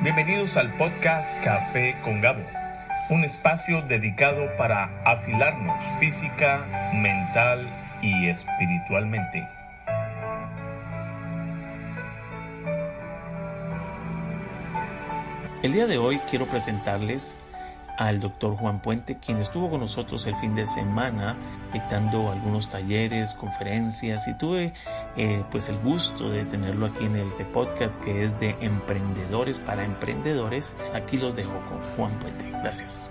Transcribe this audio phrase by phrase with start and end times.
[0.00, 2.44] Bienvenidos al podcast Café con Gabo,
[3.10, 7.66] un espacio dedicado para afilarnos física, mental
[8.00, 9.48] y espiritualmente.
[15.64, 17.40] El día de hoy quiero presentarles
[17.98, 21.36] al doctor Juan Puente, quien estuvo con nosotros el fin de semana
[21.72, 24.72] dictando algunos talleres, conferencias y tuve
[25.16, 29.84] eh, pues el gusto de tenerlo aquí en este podcast que es de emprendedores para
[29.84, 30.76] emprendedores.
[30.94, 32.48] Aquí los dejo con Juan Puente.
[32.50, 33.10] Gracias.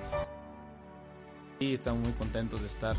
[1.59, 2.95] Y estamos muy contentos de estar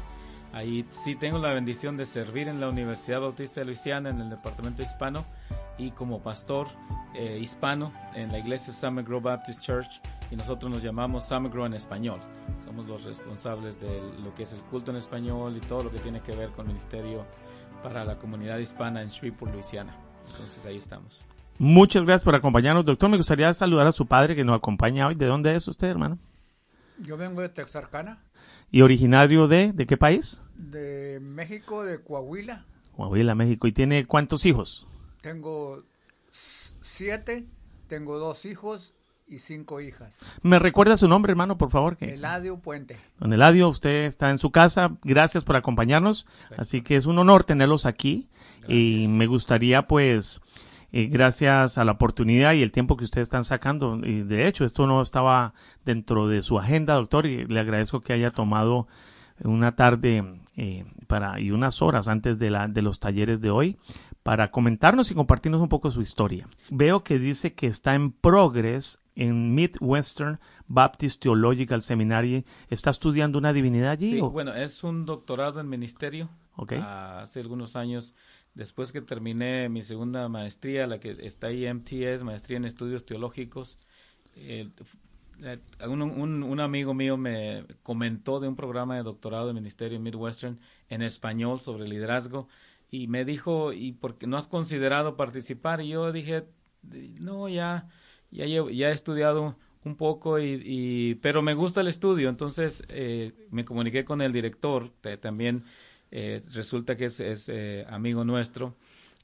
[0.52, 0.84] ahí.
[0.90, 4.82] Sí tengo la bendición de servir en la Universidad Bautista de Luisiana en el departamento
[4.82, 5.24] hispano
[5.76, 6.66] y como pastor
[7.14, 11.68] eh, hispano en la iglesia Summer Grove Baptist Church y nosotros nos llamamos Summer Grove
[11.68, 12.20] en español.
[12.64, 15.98] Somos los responsables de lo que es el culto en español y todo lo que
[15.98, 17.24] tiene que ver con ministerio
[17.82, 19.94] para la comunidad hispana en Shreveport, Luisiana.
[20.30, 21.22] Entonces ahí estamos.
[21.58, 23.08] Muchas gracias por acompañarnos, doctor.
[23.08, 25.14] Me gustaría saludar a su padre que nos acompaña hoy.
[25.14, 26.18] ¿De dónde es usted, hermano?
[26.98, 28.18] Yo vengo de Texarkana.
[28.70, 30.42] ¿Y originario de, de qué país?
[30.54, 32.64] De México, de Coahuila.
[32.96, 33.66] Coahuila, México.
[33.66, 34.86] ¿Y tiene cuántos hijos?
[35.20, 35.84] Tengo
[36.80, 37.46] siete,
[37.86, 38.94] tengo dos hijos
[39.26, 40.20] y cinco hijas.
[40.42, 41.96] ¿Me recuerda su nombre, hermano, por favor?
[41.96, 42.14] Que...
[42.14, 42.96] Eladio Puente.
[43.18, 44.96] Don Eladio, usted está en su casa.
[45.04, 46.26] Gracias por acompañarnos.
[46.56, 48.28] Así que es un honor tenerlos aquí.
[48.66, 50.40] Y me gustaría, pues,
[50.92, 53.98] eh, gracias a la oportunidad y el tiempo que ustedes están sacando.
[54.02, 58.12] Y de hecho, esto no estaba dentro de su agenda, doctor, y le agradezco que
[58.12, 58.86] haya tomado
[59.44, 60.24] una tarde
[60.56, 63.76] eh, para y unas horas antes de, la, de los talleres de hoy
[64.22, 66.48] para comentarnos y compartirnos un poco su historia.
[66.70, 72.44] Veo que dice que está en progress en Midwestern Baptist Theological Seminary.
[72.68, 74.12] ¿Está estudiando una divinidad allí?
[74.12, 76.28] Sí, bueno, es un doctorado en ministerio.
[76.60, 76.82] Okay.
[76.84, 78.16] hace algunos años,
[78.58, 83.78] después que terminé mi segunda maestría, la que está ahí MTS, Maestría en Estudios Teológicos,
[84.34, 84.68] eh,
[85.86, 90.58] un, amigo mío me comentó de un programa de doctorado de ministerio Midwestern
[90.88, 92.48] en español sobre liderazgo
[92.90, 95.80] y me dijo, ¿y por qué no has considerado participar?
[95.80, 96.44] Y yo dije,
[97.20, 97.86] no, ya,
[98.32, 102.28] ya, ya he estudiado un poco, y, pero me gusta el estudio.
[102.28, 104.88] Entonces eh, me comuniqué con el director,
[105.20, 105.62] también
[106.10, 108.76] eh, resulta que es, es eh, amigo nuestro,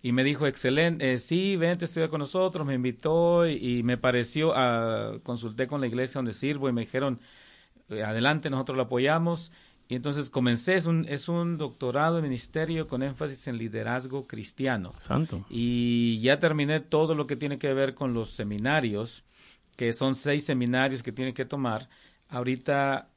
[0.03, 5.19] y me dijo, excelente, sí, vente, estudia con nosotros, me invitó y, me pareció, uh,
[5.23, 7.21] consulté con la iglesia donde sirvo y me dijeron,
[7.89, 9.51] adelante, nosotros lo apoyamos
[9.87, 14.95] y entonces comencé, es un, es un doctorado en ministerio con énfasis en liderazgo cristiano.
[14.99, 15.45] Santo.
[15.51, 19.25] Y ya terminé todo lo que tiene que ver con los seminarios,
[19.77, 21.91] que son seis seminarios que tiene que tomar.
[22.29, 23.11] Ahorita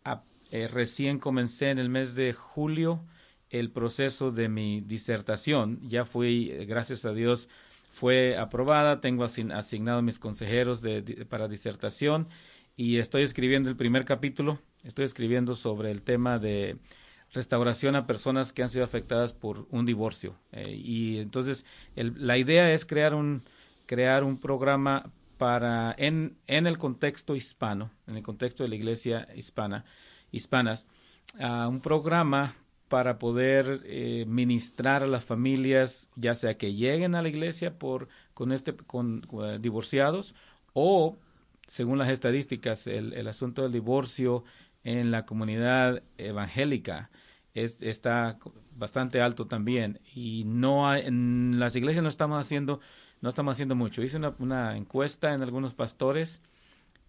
[0.52, 3.02] eh, recién comencé en el mes de julio
[3.50, 5.80] el proceso de mi disertación.
[5.88, 7.50] Ya fui, eh, gracias a Dios,
[7.92, 9.02] fue aprobada.
[9.02, 12.28] Tengo asignado mis consejeros de, para disertación
[12.76, 16.78] y estoy escribiendo el primer capítulo Estoy escribiendo sobre el tema de
[17.34, 20.38] restauración a personas que han sido afectadas por un divorcio.
[20.54, 21.66] Eh, y entonces
[21.96, 23.44] la idea es crear un,
[23.86, 29.28] crear un programa para, en, en el contexto hispano, en el contexto de la iglesia
[29.36, 29.84] hispana,
[30.32, 30.88] hispanas,
[31.38, 32.56] un programa
[32.90, 38.08] para poder eh, ministrar a las familias, ya sea que lleguen a la iglesia por,
[38.34, 40.36] con este, con, con divorciados
[40.74, 41.18] o
[41.68, 44.44] según las estadísticas, el, el, asunto del divorcio
[44.84, 47.10] en la comunidad evangélica
[47.54, 48.38] es, está
[48.76, 50.00] bastante alto también.
[50.16, 52.80] Y no en las iglesias no estamos haciendo
[53.22, 54.04] no estamos haciendo mucho.
[54.04, 56.42] Hice una, una encuesta en algunos pastores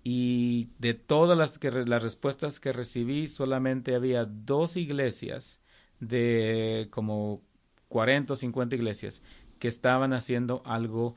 [0.02, 5.60] y de todas las que las respuestas que recibí solamente había dos iglesias
[6.00, 7.42] de como
[7.88, 9.22] 40 o 50 iglesias
[9.58, 11.16] que estaban haciendo algo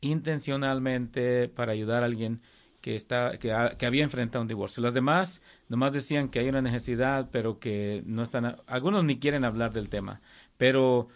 [0.00, 2.40] intencionalmente para ayudar a alguien
[2.80, 4.82] que, está, que, que, había enfrentado un divorcio.
[4.82, 9.44] Las demás nomás decían que hay una necesidad, pero que no están, algunos ni quieren
[9.44, 10.22] hablar del tema.
[10.56, 11.08] Pero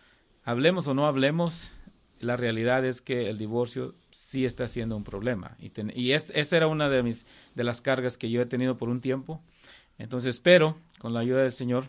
[0.44, 1.72] hablemos o no hablemos,
[2.20, 5.56] la realidad es que el divorcio sí está siendo un problema.
[5.58, 8.76] Y, y es, esa era una de, mis, de las cargas que yo he tenido
[8.76, 9.42] por un tiempo.
[9.96, 11.84] Entonces espero, con la ayuda del Señor,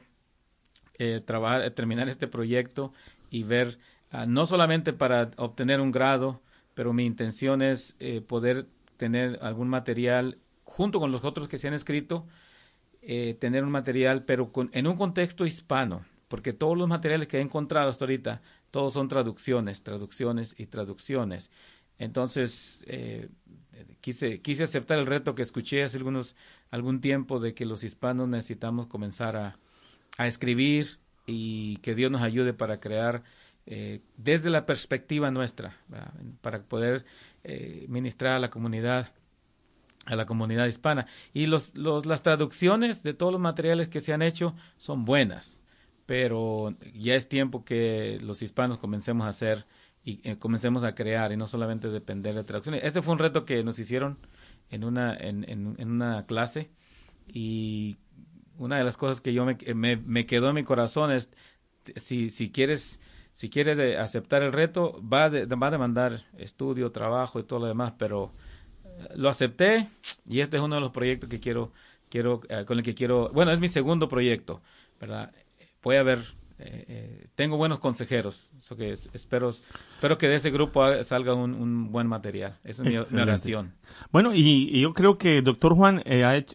[1.00, 2.94] eh, trabajar, terminar este proyecto
[3.30, 3.78] y ver,
[4.14, 6.42] uh, no solamente para obtener un grado,
[6.74, 11.68] pero mi intención es eh, poder tener algún material junto con los otros que se
[11.68, 12.28] han escrito,
[13.02, 17.38] eh, tener un material, pero con, en un contexto hispano, porque todos los materiales que
[17.38, 18.42] he encontrado hasta ahorita,
[18.72, 21.50] todos son traducciones, traducciones y traducciones.
[21.98, 23.30] Entonces, eh,
[24.02, 26.36] quise, quise aceptar el reto que escuché hace algunos,
[26.72, 29.60] algún tiempo de que los hispanos necesitamos comenzar a,
[30.18, 33.24] a escribir y que Dios nos ayude para crear
[33.66, 35.78] eh, desde la perspectiva nuestra,
[36.42, 37.06] para poder
[37.44, 39.12] eh, ministrar a la comunidad
[40.06, 41.08] a la comunidad hispana.
[41.34, 45.60] Y los, los, las traducciones de todos los materiales que se han hecho son buenas,
[46.06, 49.66] pero ya es tiempo que los hispanos comencemos a hacer
[50.04, 52.84] y eh, comencemos a crear y no solamente depender de traducciones.
[52.84, 54.20] Ese fue un reto que nos hicieron
[54.70, 56.70] en una, en, en, una clase
[57.28, 57.98] y
[58.58, 61.32] una de las cosas que yo me, me, me quedó en mi corazón es
[61.96, 63.00] si, si quieres
[63.34, 67.66] si quieres eh, aceptar el reto va, va a demandar estudio, trabajo y todo lo
[67.66, 68.32] demás, pero
[69.16, 69.90] lo acepté
[70.26, 71.72] y este es uno de los proyectos que quiero,
[72.10, 74.62] quiero eh, con el que quiero, bueno, es mi segundo proyecto,
[75.00, 75.34] ¿verdad?
[75.84, 76.20] Voy a ver,
[76.58, 81.92] eh, eh, tengo buenos consejeros, eso que espero, espero que de ese grupo salga un,
[81.92, 82.58] buen material.
[82.64, 83.74] Esa es mi, oración.
[84.12, 86.04] Bueno, y, yo creo que, doctor Juan,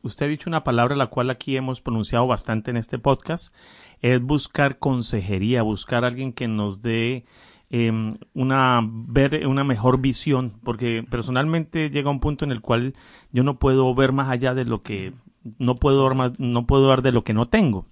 [0.03, 3.55] usted ha dicho una palabra la cual aquí hemos pronunciado bastante en este podcast,
[4.01, 7.25] es buscar consejería, buscar a alguien que nos dé
[7.73, 12.95] Em, una, ver una mejor visión, porque personalmente llega un punto en el cual
[13.31, 15.13] yo no puedo ver más allá de lo que,
[15.59, 17.87] no puedo dar, más, no puedo dar de lo que no tengo.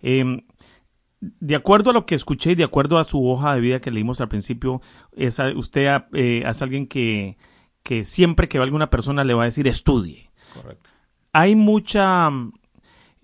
[0.00, 0.42] Em,
[1.20, 3.90] de acuerdo a lo que escuché y de acuerdo a su hoja de vida que
[3.90, 4.82] leímos al principio,
[5.16, 7.36] es, usted eh, es alguien que,
[7.82, 10.30] que siempre que va alguna persona le va a decir estudie.
[10.54, 10.90] Correcto.
[11.32, 12.30] Hay mucha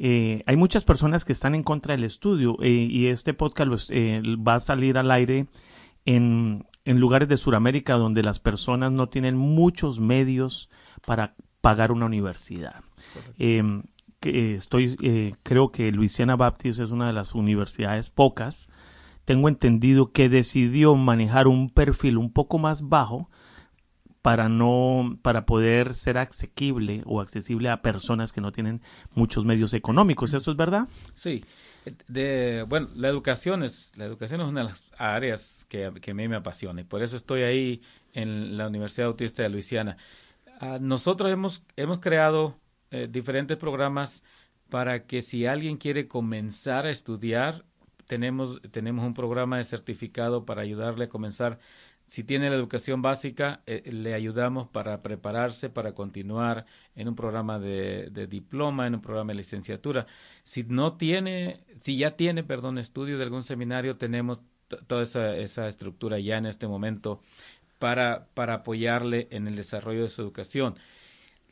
[0.05, 4.21] eh, hay muchas personas que están en contra del estudio eh, y este podcast eh,
[4.37, 5.47] va a salir al aire
[6.05, 10.71] en, en lugares de Sudamérica donde las personas no tienen muchos medios
[11.07, 12.83] para pagar una universidad.
[14.23, 18.71] Que estoy, eh, creo que Luisiana Baptist es una de las universidades pocas.
[19.27, 23.29] Tengo entendido que decidió manejar un perfil un poco más bajo
[24.23, 28.81] para no para poder ser asequible o accesible a personas que no tienen
[29.15, 30.33] muchos medios económicos.
[30.33, 30.89] ¿Eso es verdad?
[31.15, 31.45] Sí
[32.67, 36.29] bueno, la educación es, la educación es una de las áreas que, que a mí
[36.29, 37.83] me apasiona y por eso estoy ahí
[38.13, 39.97] en la Universidad Autista de Luisiana.
[40.61, 42.57] Ah, nosotros hemos, hemos creado
[42.93, 44.23] eh, diferentes programas
[44.69, 47.65] para que si alguien quiere comenzar a estudiar,
[48.07, 51.59] tenemos, tenemos un programa de certificado para ayudarle a comenzar
[52.07, 57.59] si tiene la educación básica, eh, le ayudamos para prepararse, para continuar en un programa
[57.59, 60.07] de, diploma, en un programa de licenciatura.
[60.43, 64.43] Si no tiene, si ya tiene, perdón, estudios de algún seminario, tenemos
[64.87, 67.23] toda esa, esa estructura ya en este momento
[67.79, 70.75] para, para apoyarle en el desarrollo de su educación.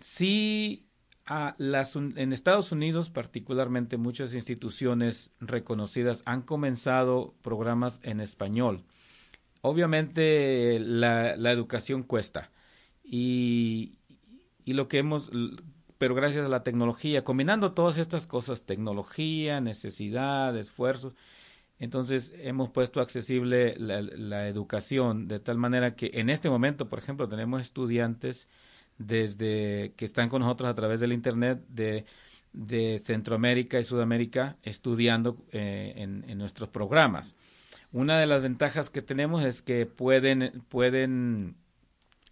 [0.01, 0.90] Si
[1.31, 8.83] a las, en Estados Unidos, particularmente, muchas instituciones reconocidas han comenzado programas en español.
[9.63, 12.51] Obviamente la, educación cuesta.
[13.05, 13.95] Y,
[14.65, 15.31] y, lo que hemos,
[15.99, 21.15] pero gracias a la tecnología, combinando todas estas cosas, tecnología, necesidad, esfuerzo,
[21.79, 27.29] entonces hemos puesto accesible la, educación de tal manera que en este momento, por ejemplo,
[27.29, 28.49] tenemos estudiantes
[29.01, 32.05] desde que están con nosotros a través del Internet de,
[33.03, 37.35] Centroamérica y Sudamérica estudiando eh, en, en nuestros programas.
[37.93, 41.57] Una de las ventajas que tenemos es que pueden, pueden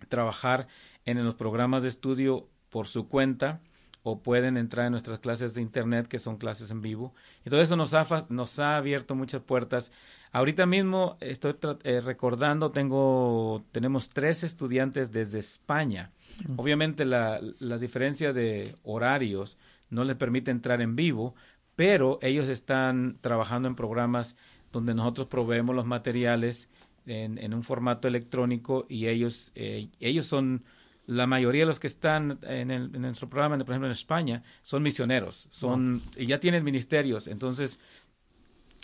[0.09, 0.69] trabajar
[1.05, 3.61] en los programas de estudio por su cuenta
[4.03, 7.15] o pueden entrar en nuestras clases de internet que son clases en vivo.
[7.45, 9.91] Y todo eso nos ha, nos ha abierto muchas puertas.
[10.33, 16.13] Ahorita mismo estoy eh, recordando, tengo, tenemos tres estudiantes desde España.
[16.57, 19.59] Obviamente la, la diferencia de horarios
[19.91, 21.35] no les permite entrar en vivo,
[21.77, 24.37] pero ellos están trabajando en programas
[24.73, 26.69] donde nosotros proveemos los materiales
[27.07, 30.65] en, en un formato electrónico y ellos, eh, ellos son,
[31.07, 34.43] la mayoría de los que están en, el, en nuestro programa, por ejemplo en España,
[34.63, 37.79] son misioneros, son, y ya tienen ministerios, entonces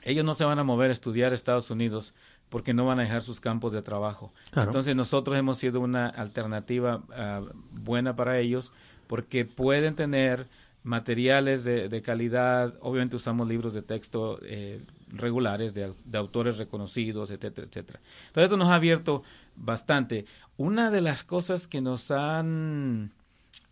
[0.04, 2.14] ellos no se van a mover a estudiar a Estados Unidos
[2.50, 4.32] porque no van a dejar sus campos de trabajo.
[4.54, 7.42] Entonces nosotros hemos sido una alternativa ah,
[7.72, 8.72] buena para ellos
[9.06, 10.46] porque pueden tener
[10.84, 17.66] materiales de, de, calidad, obviamente usamos libros de texto eh, regulares de, autores reconocidos, etcétera,
[17.66, 18.00] etcétera.
[18.26, 19.22] Entonces esto nos ha abierto
[19.56, 20.26] bastante.
[20.58, 23.12] Una de las cosas que nos han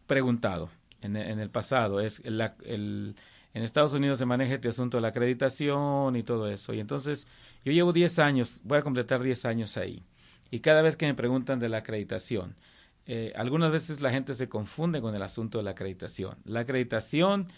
[0.07, 0.71] preguntado
[1.03, 3.17] en, el pasado es la, el,
[3.54, 6.73] en Estados Unidos se maneja este asunto de la acreditación y todo eso.
[6.73, 7.26] Y entonces
[7.64, 10.02] yo llevo 10 años, voy a completar 10 años ahí.
[10.50, 12.56] Y cada vez que me preguntan de la acreditación,
[13.06, 16.37] eh, algunas veces la gente se confunde con el asunto de la acreditación.
[16.44, 17.49] La acreditación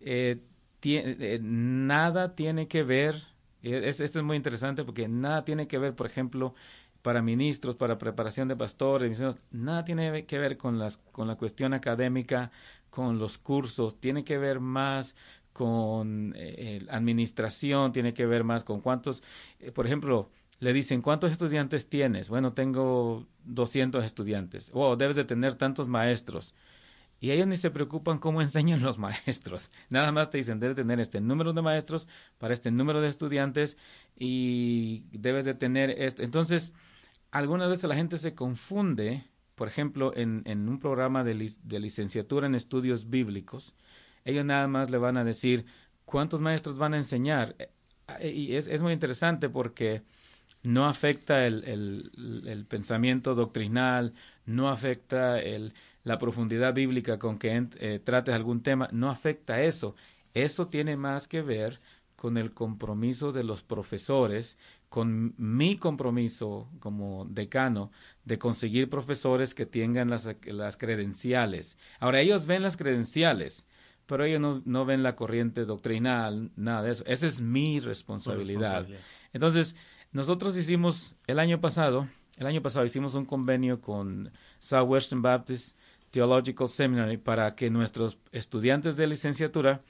[0.00, 0.40] eh,
[0.82, 3.14] eh, nada tiene que ver,
[3.62, 6.54] esto es muy interesante porque nada tiene que ver, por ejemplo,
[7.02, 11.72] para ministros, para preparación de pastores, nada tiene que ver con, las, con la cuestión
[11.72, 12.50] académica,
[12.90, 15.14] con los cursos, tiene que ver más
[15.60, 19.22] con eh, administración, tiene que ver más con cuántos,
[19.58, 22.30] eh, por ejemplo, le dicen, ¿cuántos estudiantes tienes?
[22.30, 24.70] Bueno, tengo 200 estudiantes.
[24.72, 26.54] Oh, debes de tener tantos maestros
[27.20, 29.70] Y ellos ni se preocupan cómo enseñan los maestros.
[29.90, 33.76] Nada más te dicen, debes tener este número de maestros para este número de estudiantes
[34.16, 36.22] y debes de tener esto.
[36.22, 36.72] Entonces,
[37.32, 39.24] algunas veces la gente se confunde,
[39.56, 41.34] por ejemplo, en, un programa de
[41.80, 43.74] licenciatura en estudios bíblicos,
[44.24, 45.66] ellos nada más le van a decir
[46.04, 47.56] cuántos maestros van a enseñar.
[48.20, 50.02] Eh, y es, es muy interesante porque
[50.62, 54.12] no afecta el, el, el pensamiento doctrinal,
[54.44, 55.72] no afecta el,
[56.04, 59.94] la profundidad bíblica con que eh, trates algún tema, no afecta eso.
[60.34, 61.80] Eso tiene más que ver
[62.16, 64.58] con el compromiso de los profesores,
[64.90, 67.90] con mi compromiso como decano
[68.24, 71.78] de conseguir profesores que tengan las, las credenciales.
[71.98, 73.66] Ahora, ellos ven las credenciales,
[74.10, 77.04] pero ellos no, no, ven la corriente doctrinal, nada de eso.
[77.06, 78.80] Esa es mi responsabilidad.
[78.80, 79.00] responsabilidad.
[79.32, 79.76] Entonces,
[80.10, 85.76] nosotros hicimos el año pasado, el año pasado hicimos un convenio con Southwestern Baptist
[86.10, 89.82] Theological Seminary para que nuestros estudiantes de licenciatura,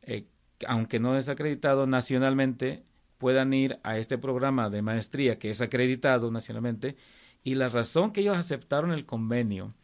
[0.00, 0.24] eh,
[0.66, 2.82] aunque no es acreditado nacionalmente,
[3.18, 6.96] puedan ir a este programa de maestría que es acreditado nacionalmente.
[7.44, 9.74] Y la razón que ellos aceptaron el convenio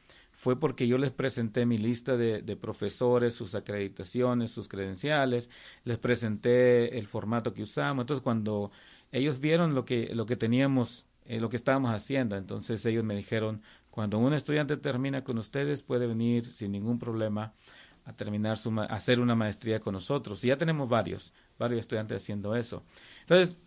[0.43, 5.49] fue porque yo les presenté mi lista de, profesores, sus acreditaciones, sus credenciales,
[5.85, 8.03] les presenté el formato que usamos.
[8.03, 8.73] Entonces, cuando
[9.13, 13.15] ellos vieron lo que, lo que teníamos, eh, lo que estábamos haciendo, entonces ellos me
[13.15, 17.55] dijeron, cuando un estudiante termina con ustedes, puede venir sin ningún problema
[18.05, 20.45] a terminar su a hacer una maestría con nosotros.
[20.45, 22.83] Y ya tenemos varios, varios estudiantes haciendo eso.
[23.21, 23.59] Entonces,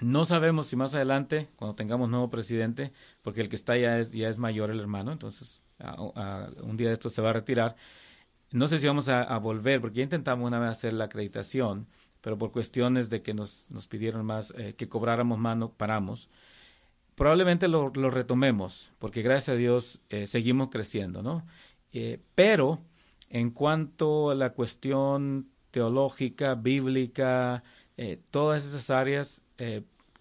[0.00, 4.10] no sabemos si más adelante, cuando tengamos nuevo presidente, porque el que está ya es,
[4.10, 5.61] ya es mayor el hermano, entonces
[6.62, 7.76] un día de esto se va a retirar.
[8.50, 11.86] No sé si vamos a, volver, porque ya intentamos una vez hacer la acreditación,
[12.20, 16.28] pero por cuestiones de que nos, nos pidieron más, eh, que cobráramos mano, paramos
[17.14, 21.46] probablemente lo, lo, retomemos, porque gracias a Dios eh, seguimos creciendo, ¿no?
[21.92, 22.80] Eh, pero
[23.28, 27.62] en cuanto a la cuestión teológica, bíblica,
[28.30, 29.42] todas esas áreas,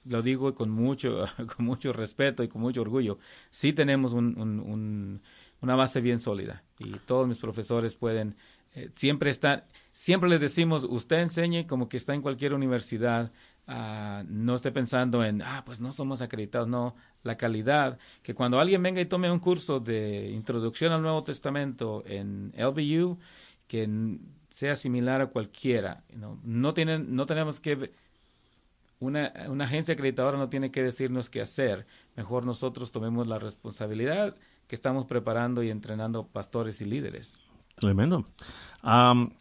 [0.06, 1.26] lo digo con mucho,
[1.56, 5.22] con mucho respeto y con mucho orgullo, sí tenemos un,
[5.62, 6.64] una base bien sólida.
[6.80, 8.36] Y todos mis profesores pueden
[8.74, 13.32] eh, siempre estar, siempre les decimos, usted enseñe como que está en cualquier universidad,
[13.68, 18.60] Uh, no esté pensando en, ah, pues no somos acreditados, no, la calidad, que cuando
[18.60, 23.20] alguien venga y tome un curso de introducción al Nuevo Testamento en LBU,
[23.68, 24.18] que
[24.50, 26.40] sea similar a cualquiera, ¿no?
[26.44, 27.94] No, tienen, no tenemos que,
[29.00, 31.86] una, una agencia acreditadora no tiene que decirnos qué hacer,
[32.18, 34.36] mejor nosotros tomemos la responsabilidad
[34.72, 37.38] que estamos preparando y entrenando pastores y líderes.
[37.76, 38.24] Tremendo.
[38.82, 39.32] Um,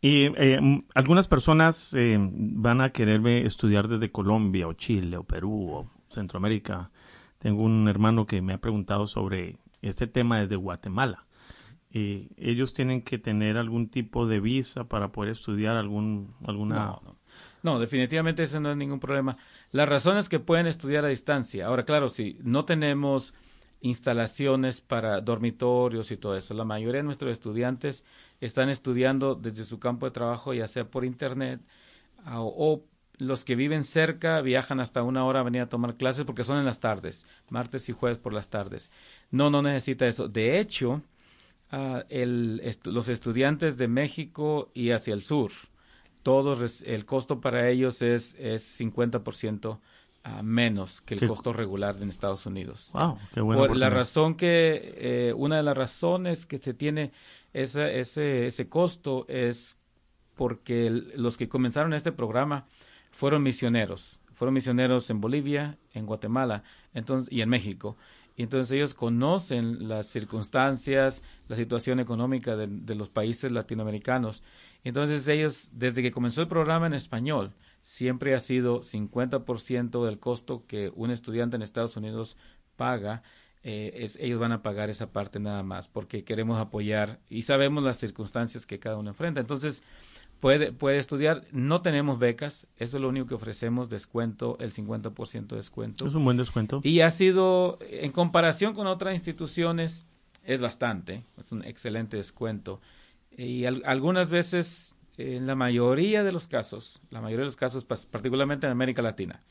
[0.00, 0.58] y eh,
[0.96, 6.90] algunas personas eh, van a quererme estudiar desde Colombia o Chile o Perú o Centroamérica.
[7.38, 11.26] Tengo un hermano que me ha preguntado sobre este tema desde Guatemala.
[11.92, 17.16] Ellos tienen que tener algún tipo de visa para poder estudiar algún alguna no, no.
[17.62, 19.36] no, definitivamente ese no es ningún problema.
[19.70, 21.66] La razón es que pueden estudiar a distancia.
[21.66, 23.32] Ahora, claro, si no tenemos
[23.80, 26.54] instalaciones para dormitorios y todo eso.
[26.54, 28.04] La mayoría de nuestros estudiantes
[28.40, 31.60] están estudiando desde su campo de trabajo, ya sea por internet
[32.26, 32.84] o,
[33.18, 36.58] los que viven cerca viajan hasta una hora a venir a tomar clases porque son
[36.58, 38.90] en las tardes, martes y jueves por las tardes.
[39.30, 40.26] No, no necesita eso.
[40.26, 41.02] De hecho,
[42.08, 45.52] est los estudiantes de México y hacia el sur,
[46.22, 49.80] todos el costo para ellos es, es 50%
[50.24, 52.90] uh, menos que el costo regular en Estados Unidos.
[52.92, 53.66] Wow, qué bueno.
[53.66, 57.12] Por la razón que, eh, una de las razones que se tiene
[57.52, 59.78] ese, ese, ese costo es
[60.36, 62.66] porque el, los que comenzaron este programa
[63.10, 64.20] fueron misioneros.
[64.34, 66.62] Fueron misioneros en Bolivia, en Guatemala
[66.94, 67.96] entonces, y en México.
[68.36, 74.42] Y entonces ellos conocen las circunstancias, la situación económica de, de los países latinoamericanos.
[74.82, 80.64] Entonces ellos, desde que comenzó el programa en español, siempre ha sido 50% del costo
[80.66, 82.36] que un estudiante en Estados Unidos
[82.76, 83.22] paga.
[83.62, 87.84] Eh, es, ellos van a pagar esa parte nada más porque queremos apoyar y sabemos
[87.84, 89.40] las circunstancias que cada uno enfrenta.
[89.40, 89.82] Entonces,
[90.40, 91.44] puede, puede estudiar.
[91.52, 96.06] No tenemos becas, eso es lo único que ofrecemos, descuento, el 50% de descuento.
[96.06, 96.80] Es un buen descuento.
[96.82, 100.06] Y ha sido, en comparación con otras instituciones,
[100.42, 102.80] es bastante, es un excelente descuento.
[103.30, 107.84] Y al, algunas veces, en la mayoría de los casos, la mayoría de los casos,
[107.84, 109.42] particularmente en América Latina,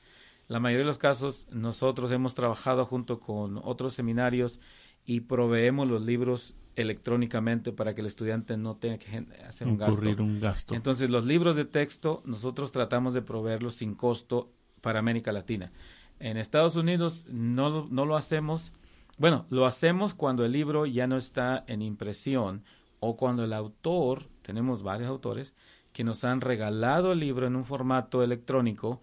[0.47, 4.59] la mayoría de los casos nosotros hemos trabajado junto con otros seminarios
[5.05, 10.01] y proveemos los libros electrónicamente para que el estudiante no tenga que hacer un gasto.
[10.01, 10.73] un gasto.
[10.73, 15.71] Entonces, los libros de texto nosotros tratamos de proveerlos sin costo para América Latina.
[16.19, 18.73] En Estados Unidos no, no lo hacemos
[19.17, 22.63] Bueno, lo hacemos cuando el libro ya no está en impresión
[22.99, 25.53] o cuando el autor, tenemos varios autores,
[25.93, 28.99] que nos han regalado el libro en un formato electrónico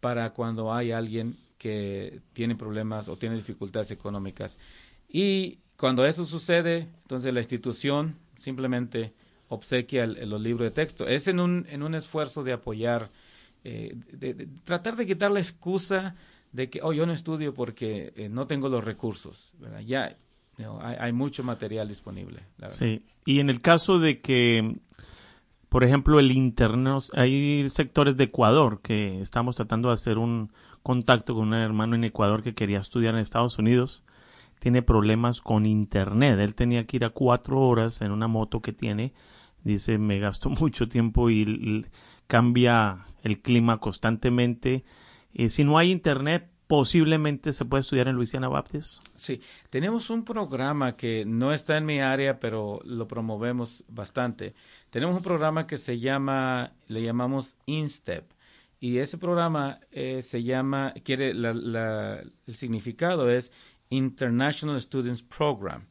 [0.00, 4.58] para cuando hay alguien que tiene problemas o tiene dificultades económicas.
[5.06, 9.12] Y cuando eso sucede, entonces la institución simplemente
[9.48, 11.06] obsequia los libros de texto.
[11.06, 13.10] Es en un, en un esfuerzo de apoyar,
[13.64, 16.14] eh, de, tratar de quitar la excusa
[16.52, 19.52] de que, oh, yo no estudio porque eh, no tengo los recursos.
[19.84, 20.16] Ya
[20.80, 22.42] hay, mucho material disponible.
[22.68, 24.76] sí, y en el caso de que,
[25.68, 31.34] por ejemplo, el internet, hay sectores de Ecuador que estamos tratando de hacer un contacto
[31.34, 34.02] con un hermano en Ecuador que quería estudiar en Estados Unidos
[34.58, 36.38] tiene problemas con internet.
[36.38, 39.12] Él tenía que ir a cuatro horas en una moto que tiene.
[39.64, 41.86] Dice, me gasto mucho tiempo y,
[42.26, 44.84] cambia el clima constantemente.
[45.34, 49.00] Eh, si no hay internet, posiblemente se puede estudiar en Louisiana Baptist.
[49.14, 54.54] Sí, tenemos un programa que no está en mi área, pero lo promovemos bastante.
[54.90, 58.24] Tenemos un programa que se llama, le llamamos InStep.
[58.78, 63.52] Y ese programa eh, se llama, quiere, el significado es
[63.88, 65.86] International Students Program.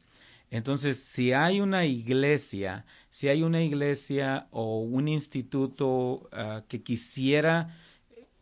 [0.50, 7.76] Entonces, si hay una iglesia, si hay una iglesia o un instituto ah, que quisiera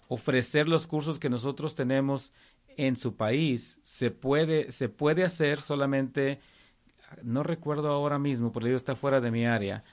[0.09, 2.33] ofrecer los cursos que nosotros tenemos
[2.77, 6.41] en su país, se puede, se puede hacer solamente,
[7.23, 9.85] no recuerdo ahora mismo, porque ello está fuera de mi área,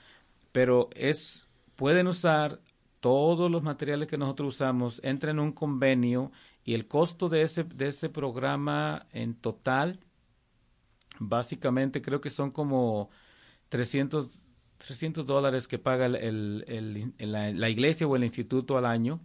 [0.50, 2.60] pero es, pueden usar
[3.00, 6.32] todos los materiales que nosotros usamos, entran en un convenio
[6.64, 9.98] y el costo de ese, de ese programa en total,
[11.18, 13.10] básicamente creo que son como
[13.68, 14.42] 300,
[14.78, 19.20] 300 dólares que paga el, la, iglesia o el instituto al año.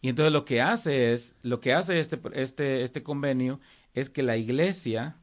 [0.00, 3.60] Y entonces lo que hace es, lo que hace este, este, este convenio
[3.92, 5.16] es que la iglesia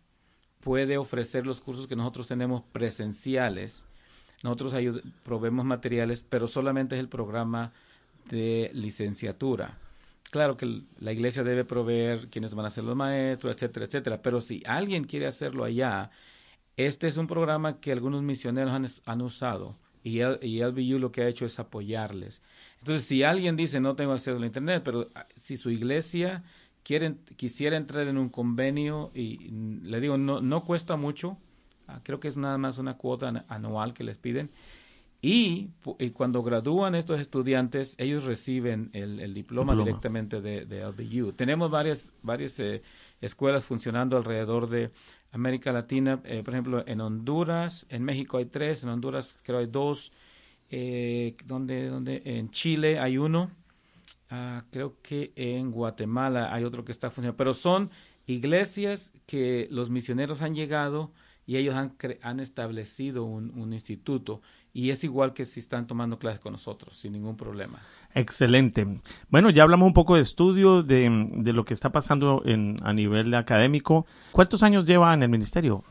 [0.59, 3.85] puede ofrecer los cursos que nosotros tenemos presenciales.
[4.43, 4.75] Nosotros
[5.23, 7.73] proveemos materiales, pero solamente es el programa
[8.29, 9.79] de licenciatura.
[10.29, 14.21] Claro que la iglesia debe proveer quienes van a ser los maestros, etcétera, etcétera.
[14.21, 16.11] Pero si alguien quiere hacerlo allá,
[16.75, 19.75] este es un programa que algunos misioneros han, han usado
[20.07, 22.41] y, el, y LBU lo que ha hecho es apoyarles.
[22.79, 26.43] Entonces, si alguien dice no tengo acceso a la internet, pero ah, si su iglesia
[26.83, 31.37] quiere, quisiera entrar en un convenio y mm, le digo no no cuesta mucho,
[31.87, 34.51] ah, creo que es nada más una cuota anual que les piden
[35.21, 35.71] y,
[36.13, 41.33] cuando gradúan estos estudiantes, ellos reciben el, diploma, directamente de, de, LBU.
[41.33, 42.83] Tenemos varias, varias eh,
[43.19, 44.91] escuelas funcionando alrededor de
[45.31, 46.21] América Latina.
[46.25, 50.11] Eh, por ejemplo, en Honduras, en México hay tres, en Honduras creo hay dos.
[50.69, 51.35] Eh,
[52.25, 53.51] En Chile hay uno.
[54.29, 57.37] Ah, creo que en Guatemala hay otro que está funcionando.
[57.37, 57.89] Pero son
[58.25, 61.11] iglesias que los misioneros han llegado
[61.45, 64.41] y ellos han, han establecido un, un, instituto
[64.77, 67.79] y es igual que si están tomando clases con nosotros, sin ningún problema.
[68.13, 68.85] Excelente.
[69.27, 72.93] Bueno, ya hablamos un poco de estudio, de, de lo que está pasando en, a
[72.93, 74.05] nivel académico.
[74.31, 75.83] ¿Cuántos años lleva en el ministerio?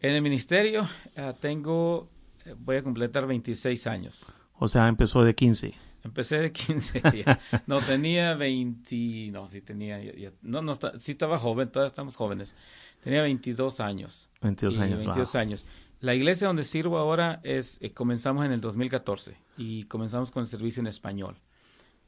[0.00, 2.08] En el ministerio uh, tengo,
[2.44, 4.26] eh, voy a completar 26 años.
[4.58, 5.72] O sea, empezó de 15.
[6.02, 7.02] Empecé de 15
[7.68, 10.00] No, tenía 20, no, sí tenía,
[10.42, 12.56] no, no, sí estaba joven, todavía estamos jóvenes.
[13.04, 14.28] Tenía 22 años.
[14.42, 15.04] 22 años.
[15.04, 15.66] 22 años.
[16.00, 20.46] La iglesia donde sirvo ahora es, eh, comenzamos en el 2014 y comenzamos con el
[20.46, 21.36] servicio en español.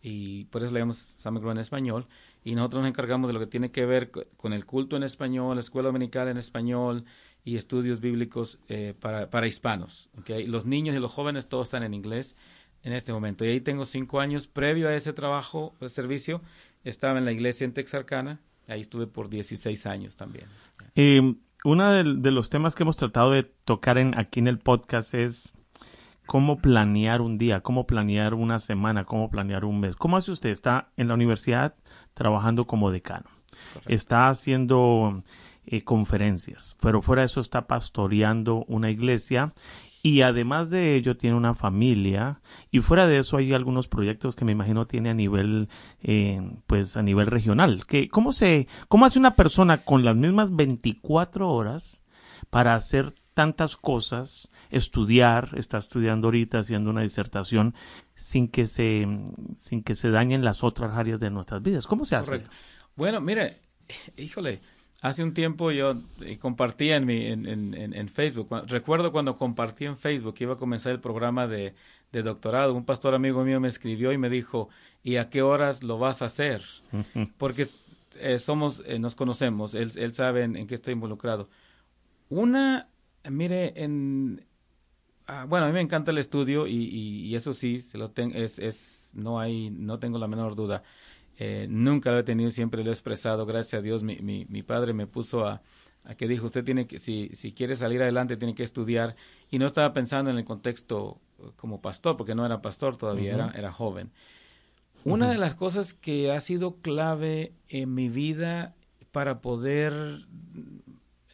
[0.03, 2.07] Y por eso le llamamos San en español.
[2.45, 5.57] Y nosotros nos encargamos de lo que tiene que ver con el culto en español,
[5.57, 7.05] la escuela dominical en español
[7.45, 10.11] y estudios bíblicos eh, para, para hispanos.
[10.19, 10.47] ¿okay?
[10.47, 12.37] Los niños y los jóvenes todos están en inglés
[12.85, 13.45] en este momento.
[13.45, 14.47] Y ahí tengo cinco años.
[14.47, 16.41] Previo a ese trabajo de servicio,
[16.85, 20.47] estaba en la iglesia en Texarkana, Ahí estuve por 16 años también.
[20.95, 21.37] Y
[21.67, 25.59] uno de, los temas que hemos tratado de tocar en, aquí en el podcast es
[26.25, 29.97] cómo planear un día, cómo planear una semana, cómo planear un mes.
[29.97, 30.51] ¿Cómo hace usted?
[30.51, 31.75] Está en la universidad
[32.15, 33.29] trabajando como decano.
[33.87, 35.25] Está haciendo
[35.67, 39.53] eh, conferencias, pero fuera de eso está pastoreando una iglesia
[40.07, 42.41] y además de ello tiene una familia
[42.71, 45.69] y fuera de eso hay algunos proyectos que me imagino tiene a nivel
[46.01, 50.55] eh, pues a nivel regional que cómo se cómo hace una persona con las mismas
[50.55, 52.05] 24 horas
[52.51, 57.75] para hacer tantas cosas estudiar está estudiando ahorita haciendo una disertación
[58.15, 59.09] sin que se
[59.57, 62.45] sin que se dañen las otras áreas de nuestras vidas cómo se hace
[62.95, 63.59] bueno mire
[64.17, 64.61] híjole
[65.03, 69.85] Hace un tiempo yo eh, compartía en, mi, en, en, en, Facebook, recuerdo cuando compartí
[69.85, 71.75] en Facebook que iba a comenzar el programa de,
[72.13, 74.71] de, doctorado, un pastor amigo mío me escribió y me dijo,
[75.03, 76.63] ¿y a qué horas lo vas a hacer?
[77.39, 77.67] Porque
[78.19, 81.51] eh, somos, eh, nos conocemos, él, él sabe en, qué estoy involucrado.
[82.31, 82.89] Una,
[83.29, 84.47] mire, en,
[85.27, 88.59] ah, bueno, a mí me encanta el estudio y, y, eso sí, se lo es,
[88.59, 90.83] es, no hay, no tengo la menor duda.
[91.39, 93.47] Eh, nunca lo he tenido, siempre lo he expresado.
[93.47, 95.63] Gracias a Dios, mi, mi, mi padre me puso a,
[96.05, 99.17] a, que dijo, usted tiene que, si, si quiere salir adelante, tiene que estudiar.
[99.51, 101.21] Y no estaba pensando en el contexto
[101.57, 104.11] como pastor, porque no era pastor todavía, era, era joven.
[105.05, 108.75] Una de las cosas que ha sido clave en mi vida
[109.13, 110.27] para poder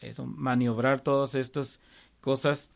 [0.03, 1.79] eso, maniobrar todas estas
[2.21, 2.71] cosas,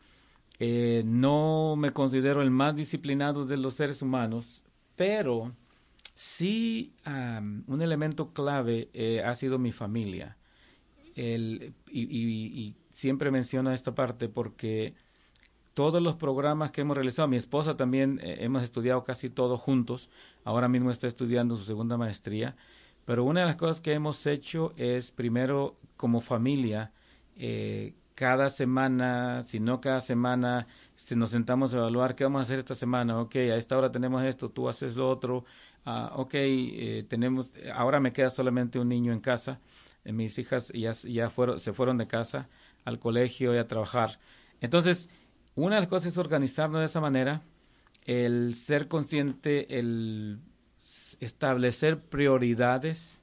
[0.58, 4.62] eh, no me considero el más disciplinado de los seres humanos,
[4.96, 5.52] pero
[6.18, 10.36] sí un elemento clave eh, ha sido mi familia.
[11.14, 14.94] El, y, y, siempre menciono esta parte porque
[15.74, 20.10] todos los programas que hemos realizado, mi esposa también eh, hemos estudiado casi todos juntos,
[20.42, 22.56] ahora mismo está estudiando su segunda maestría,
[23.04, 26.90] pero una de las cosas que hemos hecho es primero como familia,
[27.36, 32.42] eh, cada semana, si no cada semana, si nos sentamos a evaluar qué vamos a
[32.42, 35.44] hacer esta semana, ok, a esta hora tenemos esto, tú haces lo otro,
[35.86, 39.60] uh, ok, eh, tenemos, ahora me queda solamente un niño en casa,
[40.04, 42.48] mis hijas ya, ya fueron, se fueron de casa
[42.84, 44.18] al colegio y a trabajar.
[44.60, 45.10] Entonces,
[45.54, 47.42] una de las cosas es organizarnos de esa manera,
[48.04, 50.40] el ser consciente, el
[51.20, 53.20] establecer prioridades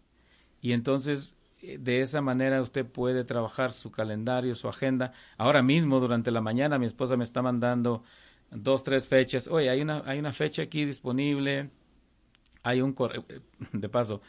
[0.61, 5.13] y entonces eh, de esa manera usted puede trabajar su calendario, su agenda.
[5.37, 8.03] Ahora mismo, durante la mañana, mi esposa me está mandando
[8.51, 9.47] dos, tres fechas.
[9.47, 11.69] Oye, hay una, hay una fecha aquí disponible.
[12.65, 12.95] Hay un.
[13.13, 13.39] Eh,
[13.73, 14.21] de paso,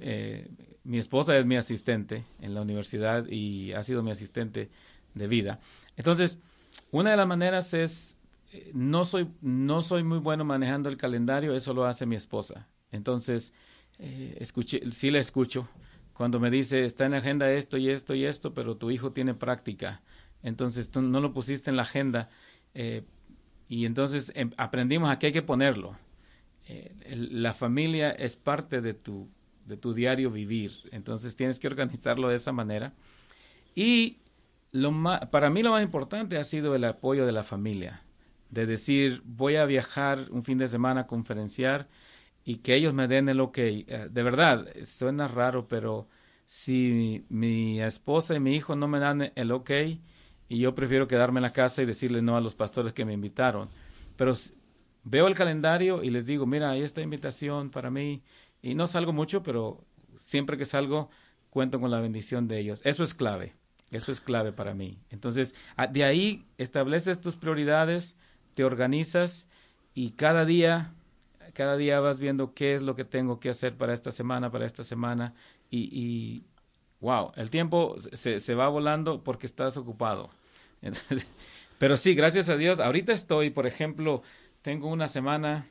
[0.00, 0.48] eh,
[0.84, 4.70] mi esposa es mi asistente en la universidad y ha sido mi asistente
[5.14, 5.58] de vida.
[5.96, 6.38] Entonces,
[6.92, 8.16] una de las maneras es,
[8.52, 12.68] eh, no soy, no soy muy bueno manejando el calendario, eso lo hace mi esposa.
[12.92, 13.52] Entonces,
[13.98, 15.68] escuché, sí le escucho
[16.12, 19.12] cuando me dice, está en la agenda esto y esto y esto, pero tu hijo
[19.12, 20.02] tiene práctica.
[20.42, 22.28] Entonces, tú no lo pusiste en la agenda.
[23.68, 25.96] Y entonces em, aprendimos a que hay que ponerlo.
[27.08, 29.28] La familia es parte de tu,
[29.66, 30.72] de tu diario vivir.
[30.90, 32.92] Entonces, tienes que organizarlo de esa manera.
[33.74, 34.18] Y
[34.72, 34.92] lo
[35.30, 38.02] para mí lo más importante ha sido el apoyo de la familia,
[38.50, 41.88] de decir, voy a viajar un fin de semana a conferenciar
[42.44, 43.58] y que ellos me den el ok.
[43.58, 46.08] Eh, de verdad, suena raro, pero
[46.46, 49.70] si mi, esposa y mi hijo no me dan el ok,
[50.48, 53.14] y yo prefiero quedarme en la casa y decirle no a los pastores que me
[53.14, 53.70] invitaron.
[54.16, 54.34] Pero
[55.04, 58.22] veo el calendario y les digo, mira, hay esta invitación para mí,
[58.62, 59.84] y no salgo mucho, pero
[60.16, 61.10] siempre que salgo
[61.50, 62.80] cuento con la bendición de ellos.
[62.84, 63.54] Eso es clave.
[63.90, 64.98] Eso es clave para mí.
[65.10, 65.54] Entonces,
[65.90, 68.16] de ahí estableces tus prioridades,
[68.54, 69.46] te organizas
[69.94, 70.94] y cada día,
[71.52, 74.64] cada día vas viendo qué es lo que tengo que hacer para esta semana, para
[74.64, 75.34] esta semana
[75.70, 76.44] y,
[77.00, 80.30] wow, el tiempo se, se, va volando porque estás ocupado.
[81.78, 84.22] Pero sí, gracias a Dios, ahorita estoy, por ejemplo,
[84.62, 85.66] tengo una semana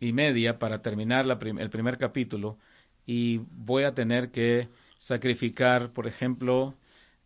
[0.00, 2.58] y media para terminar la el primer capítulo
[3.06, 6.76] y voy a tener que sacrificar, por ejemplo,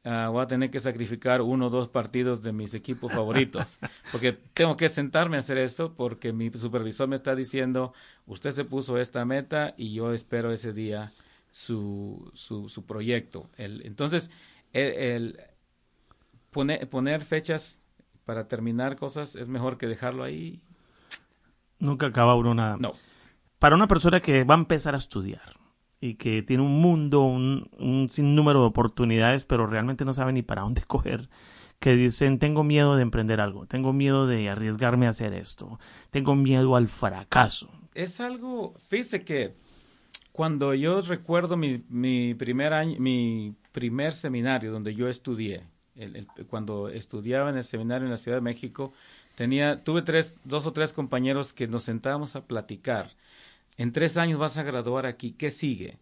[0.09, 3.76] Ah, voy a tener que sacrificar uno o dos partidos de mis equipos favoritos,
[4.12, 7.92] porque tengo que sentarme a hacer eso porque mi supervisor me está diciendo,
[8.24, 11.12] usted se puso esta meta y yo espero ese día
[11.50, 13.50] su, su, su proyecto.
[13.56, 14.30] El, entonces,
[14.72, 15.40] el,
[16.52, 17.82] poner, poner fechas
[18.24, 20.62] para terminar cosas es mejor que dejarlo ahí.
[21.78, 22.76] Nunca acaba uno nada.
[22.78, 22.92] No.
[23.58, 25.56] Para una persona que va a empezar a estudiar,
[26.00, 30.42] y que tiene un mundo, un, un sinnúmero de oportunidades, pero realmente no sabe ni
[30.42, 31.28] para dónde coger,
[31.78, 35.78] que dicen, tengo miedo de emprender algo, tengo miedo de arriesgarme a hacer esto,
[36.10, 37.68] tengo miedo al fracaso.
[37.94, 39.54] Es algo, fíjese que
[40.32, 45.64] cuando yo recuerdo mi, mi primer año, mi primer seminario donde yo estudié,
[46.48, 48.92] cuando estudiaba en el seminario en la Ciudad de México,
[49.37, 53.11] tenía, tuve tres, dos o tres compañeros que nos sentábamos a platicar
[53.77, 55.99] en tres años vas a graduar aquí, ¿qué sigue?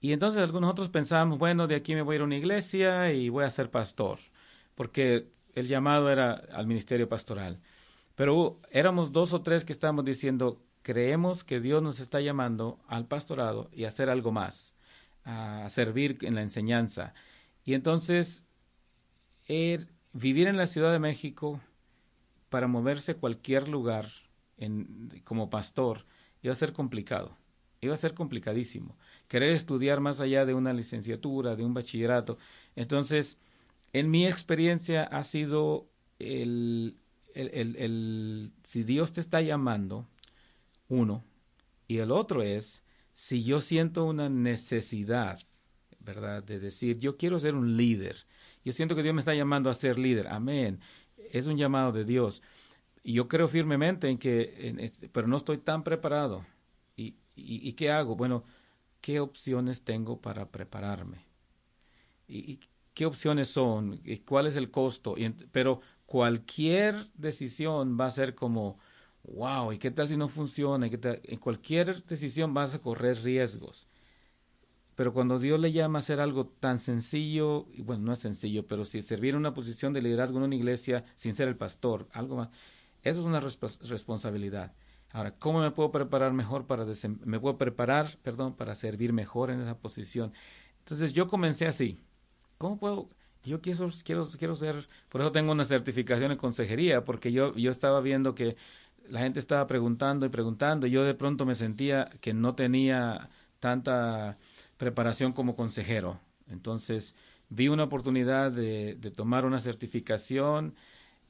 [0.00, 3.12] Y entonces algunos otros pensábamos, bueno, de aquí me voy a ir a una iglesia
[3.12, 4.18] y voy a ser pastor,
[4.74, 7.60] porque el llamado era al ministerio pastoral.
[8.14, 13.06] Pero éramos dos o tres que estábamos diciendo, creemos que Dios nos está llamando al
[13.06, 14.74] pastorado y a hacer algo más,
[15.24, 17.14] a servir en la enseñanza.
[17.64, 18.44] Y entonces,
[19.46, 21.60] er, vivir en la Ciudad de México
[22.48, 24.06] para moverse a cualquier lugar
[24.56, 26.06] en, como pastor,
[26.42, 27.36] iba a ser complicado,
[27.80, 28.96] iba a ser complicadísimo.
[29.28, 32.38] Querer estudiar más allá de una licenciatura, de un bachillerato.
[32.76, 33.38] Entonces,
[33.92, 36.96] en mi experiencia ha sido el,
[37.34, 40.06] el, el, si Dios te está llamando,
[40.88, 41.24] uno,
[41.86, 42.82] y el otro es,
[43.14, 45.40] si yo siento una necesidad,
[46.00, 46.42] ¿verdad?
[46.42, 48.26] De decir, yo quiero ser un líder.
[48.64, 50.28] Yo siento que Dios me está llamando a ser líder.
[50.28, 50.80] Amén.
[51.32, 52.42] Es un llamado de Dios.
[53.02, 56.44] Y yo creo firmemente en que, pero no estoy tan preparado.
[57.40, 58.16] ¿Y, qué hago?
[58.16, 58.44] Bueno,
[59.00, 61.24] ¿qué opciones tengo para prepararme?
[62.26, 62.60] ¿Y,
[62.94, 64.00] qué opciones son?
[64.04, 65.14] ¿Y ¿Cuál es el costo?
[65.52, 68.78] pero cualquier decisión va a ser como,
[69.22, 70.88] wow, ¿y qué tal si no funciona?
[70.88, 73.86] En cualquier decisión vas a correr riesgos.
[74.98, 78.66] Pero cuando Dios le llama a hacer algo tan sencillo, y bueno, no es sencillo,
[78.66, 82.34] pero si servir una posición de liderazgo en una iglesia sin ser el pastor, algo
[82.34, 82.48] más,
[83.04, 84.72] eso es una responsabilidad.
[85.12, 86.84] Ahora, ¿cómo me puedo preparar mejor para
[87.24, 90.32] me puedo preparar, perdón, para servir mejor en esa posición?
[90.80, 92.00] Entonces yo comencé así.
[92.58, 93.08] ¿Cómo puedo
[93.44, 97.70] yo quiero, quiero, quiero ser, por eso tengo una certificación en consejería, porque yo, yo
[97.70, 98.56] estaba viendo que
[99.08, 103.30] la gente estaba preguntando y preguntando, y yo de pronto me sentía que no tenía
[103.60, 104.38] tanta
[104.78, 106.18] preparación como consejero.
[106.48, 107.14] Entonces
[107.50, 110.74] vi una oportunidad de, de tomar una certificación,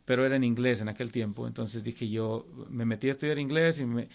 [0.04, 1.46] pero era en inglés en aquel tiempo.
[1.48, 4.08] Entonces dije yo, me metí a estudiar inglés y me,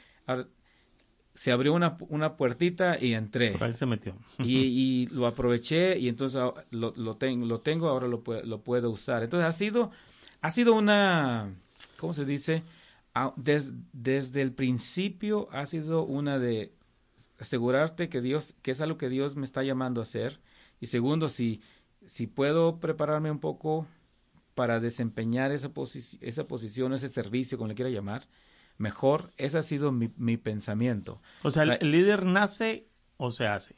[1.35, 3.55] se abrió una, una puertita y entré.
[3.59, 4.15] ahí se metió.
[4.39, 6.41] y, lo aproveché y entonces
[6.71, 9.23] lo, lo, tengo, lo tengo, ahora lo, lo puedo usar.
[9.23, 9.91] Entonces ha sido,
[10.41, 11.53] ha sido una,
[11.97, 12.63] ¿cómo se dice?
[13.35, 16.71] desde el principio ha sido una de
[17.39, 20.39] asegurarte que Dios, que es algo que Dios me está llamando a hacer.
[20.79, 21.61] Y segundo, si,
[22.05, 23.87] si puedo prepararme un poco
[24.53, 25.71] para desempeñar esa,
[26.21, 28.27] esa posición, ese servicio, como le quiera llamar,
[28.77, 29.31] mejor.
[29.37, 31.21] Ese ha sido mi, mi pensamiento.
[31.41, 33.75] O sea, ¿el líder nace o se hace?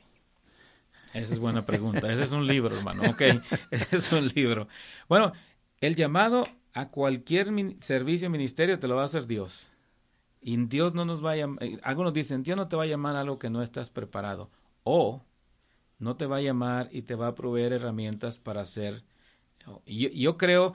[1.14, 2.12] Esa es buena pregunta.
[2.12, 3.10] Ese es un libro, hermano.
[3.10, 3.22] Ok,
[3.72, 4.68] ese es un libro.
[5.08, 5.32] Bueno,
[5.80, 7.48] el llamado a cualquier
[7.80, 9.72] servicio, ministerio, te lo va a hacer Dios.
[10.48, 11.64] Y Dios no nos va a llamar.
[11.64, 14.52] Eh, algunos dicen, Dios no te va a llamar a algo que no estás preparado.
[14.84, 15.24] O
[15.98, 19.04] no te va a llamar y te va a proveer herramientas para hacer.
[19.66, 20.74] Yo, yo creo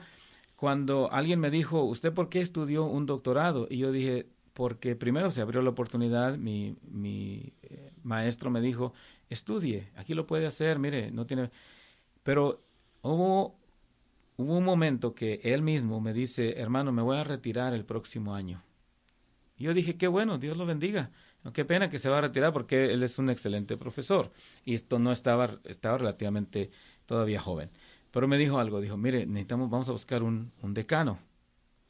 [0.57, 3.65] cuando alguien me dijo, ¿usted por qué estudió un doctorado?
[3.69, 8.91] Y yo dije, porque primero se abrió la oportunidad, mi, mi eh, maestro me dijo,
[9.29, 11.49] estudie, aquí lo puede hacer, mire, no tiene...
[12.23, 12.61] Pero
[13.03, 13.55] hubo,
[14.35, 18.35] hubo un momento que él mismo me dice, hermano, me voy a retirar el próximo
[18.35, 18.61] año.
[19.61, 21.11] Y yo dije, qué bueno, Dios lo bendiga.
[21.53, 24.31] Qué pena que se va a retirar porque él es un excelente profesor.
[24.65, 26.71] Y esto no estaba, estaba relativamente
[27.05, 27.69] todavía joven.
[28.09, 31.19] Pero me dijo algo, dijo, mire, necesitamos, vamos a buscar un, un decano.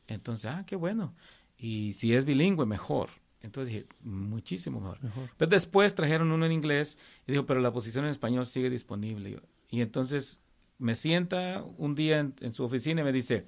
[0.07, 1.15] Entonces, ah, qué bueno.
[1.57, 3.09] Y si es bilingüe, mejor.
[3.41, 4.99] Entonces dije, muchísimo mejor.
[5.37, 9.39] Pero después trajeron uno en inglés y dijo, pero la posición en español sigue disponible.
[9.69, 10.41] Y entonces
[10.77, 13.47] me sienta un día en, en, su oficina y me dice,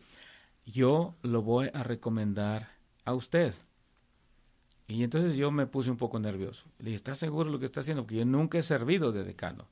[0.65, 2.69] yo lo voy a recomendar
[3.03, 3.53] a usted.
[4.87, 6.65] Y entonces yo me puse un poco nervioso.
[6.79, 8.03] Le dije, ¿está seguro de lo que está haciendo?
[8.03, 9.67] Porque yo nunca he servido de decano.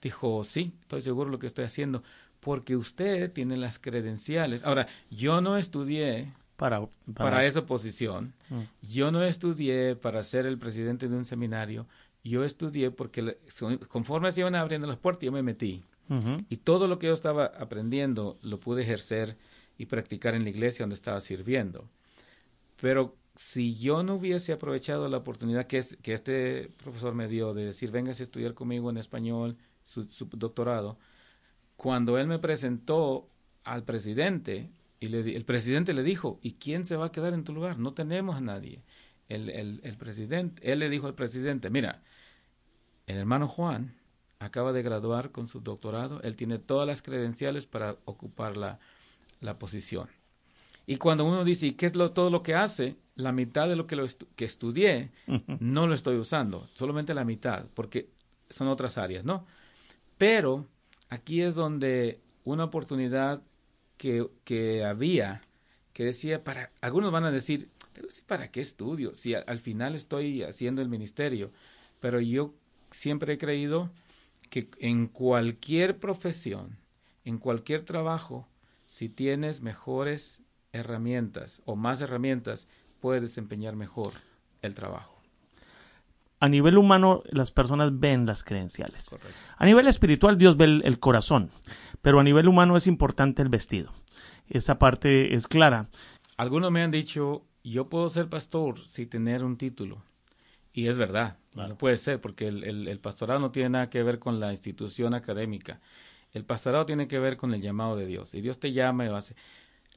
[0.00, 2.02] Dijo, sí, estoy seguro de lo que estoy haciendo,
[2.40, 4.64] porque usted tiene las credenciales.
[4.64, 7.44] Ahora, yo no estudié para, para...
[7.44, 8.60] esa posición, mm.
[8.82, 11.86] yo no estudié para ser el presidente de un seminario,
[12.24, 13.38] yo estudié porque
[13.88, 15.84] conforme se iban abriendo las puertas, yo me metí.
[16.48, 19.36] Y todo lo que yo estaba aprendiendo lo pude ejercer
[19.78, 21.88] y practicar en la iglesia donde estaba sirviendo.
[22.80, 27.90] Pero si yo no hubiese aprovechado la oportunidad que, este profesor me dio de decir,
[27.90, 30.98] vengas a estudiar conmigo en español, su, doctorado,
[31.74, 33.30] cuando él me presentó
[33.64, 37.54] al presidente, y el presidente le dijo, ¿y quién se va a quedar en tu
[37.54, 37.78] lugar?
[37.78, 38.82] No tenemos a nadie.
[39.26, 42.02] El, el, el presidente, él le dijo al presidente, mira,
[43.06, 43.96] el hermano Juan
[44.38, 48.80] acaba de graduar con su doctorado, él tiene todas las credenciales para ocupar la,
[49.40, 50.10] la posición.
[50.90, 52.96] Y cuando uno dice, ¿y qué es lo, todo lo que hace?
[53.14, 55.12] La mitad de lo que, lo que estudié
[55.60, 58.10] no lo estoy usando, solamente la mitad, porque
[58.48, 59.46] son otras áreas, ¿no?
[60.18, 60.66] Pero
[61.08, 63.40] aquí es donde una oportunidad
[63.98, 65.42] que, que había,
[65.92, 69.14] que decía, para, algunos van a decir, pero sí, ¿para qué estudio?
[69.14, 71.52] Si al, final estoy haciendo el ministerio.
[72.00, 72.52] Pero yo
[72.90, 73.92] siempre he creído
[74.48, 76.78] que en cualquier profesión,
[77.24, 78.48] en cualquier trabajo,
[78.86, 82.68] si tienes mejores herramientas o más herramientas,
[83.00, 84.12] puedes desempeñar mejor
[84.62, 85.20] el trabajo
[86.40, 89.16] a nivel humano las personas ven las credenciales.
[89.58, 91.50] A nivel espiritual Dios ve el, corazón,
[92.00, 93.92] pero a nivel humano es importante el vestido.
[94.48, 95.88] Esa parte es clara.
[96.38, 100.02] Algunos me han dicho, yo puedo ser pastor sin tener un título.
[100.72, 104.40] Y es verdad, no puede ser, porque el, pastorado no tiene nada que ver con
[104.40, 105.80] la institución académica.
[106.32, 108.34] El pastorado tiene que ver con el llamado de Dios.
[108.34, 109.34] Y Dios te llama y lo hace.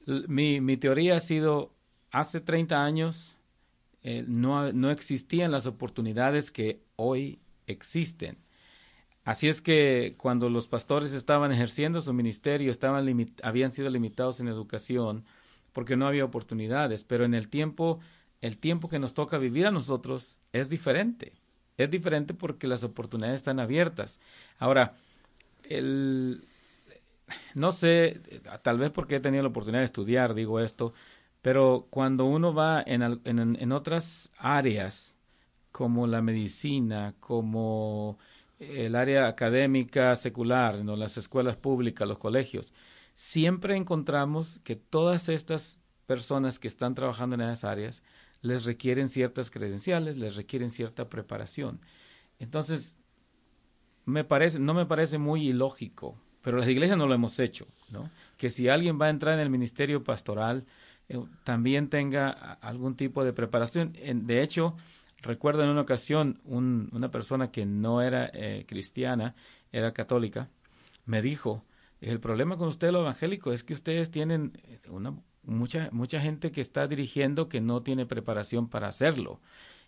[0.05, 1.73] Mi, mi teoría ha sido,
[2.11, 3.37] hace 30 años
[4.01, 8.37] eh, no, no existían las oportunidades que hoy existen.
[9.23, 13.07] Así es que cuando los pastores estaban ejerciendo su ministerio, estaban
[13.41, 15.23] habían sido limitados en educación
[15.71, 17.99] porque no había oportunidades, pero en el tiempo,
[18.41, 21.33] el tiempo que nos toca vivir a nosotros es diferente.
[21.77, 24.19] Es diferente porque las oportunidades están abiertas.
[24.59, 24.95] Ahora,
[25.63, 26.45] el,
[27.55, 28.21] no sé,
[28.61, 30.93] tal vez porque he tenido la oportunidad de estudiar, digo esto,
[31.41, 35.15] pero cuando uno va en, en, en otras áreas,
[35.73, 38.19] como la medicina, como
[38.59, 40.95] el área académica secular, ¿no?
[40.95, 42.73] las escuelas públicas, los colegios,
[43.13, 48.03] siempre encontramos que todas estas personas que están trabajando en esas áreas
[48.41, 51.81] les requieren ciertas credenciales, les requieren cierta preparación.
[52.39, 52.97] Entonces,
[54.05, 58.11] me parece, no me parece muy ilógico, pero las iglesias no lo hemos hecho, ¿no?
[58.37, 60.65] Que si alguien va a entrar en el ministerio pastoral,
[61.09, 63.93] eh, también tenga algún tipo de preparación.
[63.93, 64.75] de hecho,
[65.21, 69.35] recuerdo en una ocasión una persona que no era eh, cristiana,
[69.71, 70.49] era católica,
[71.05, 71.63] me dijo,
[72.01, 74.79] el problema con usted, lo evangélico, es que ustedes tienen eh,
[75.43, 79.39] mucha, mucha gente que está dirigiendo que no tiene preparación para hacerlo.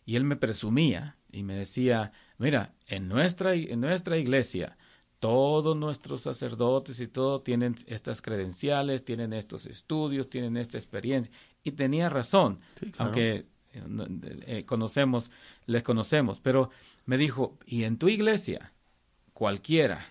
[0.06, 4.78] Y él me presumía y me decía, mira, en nuestra, en nuestra iglesia,
[5.20, 11.34] todos nuestros sacerdotes y todo tienen estas credenciales, tienen estos estudios, tienen esta experiencia.
[11.64, 12.60] Y tenía razón,
[12.98, 13.84] aunque eh,
[14.46, 15.32] eh, conocemos,
[15.66, 16.40] les conocemos.
[16.40, 16.70] Pero
[17.06, 18.74] me dijo, ¿y en tu iglesia?
[19.34, 20.06] Cualquiera.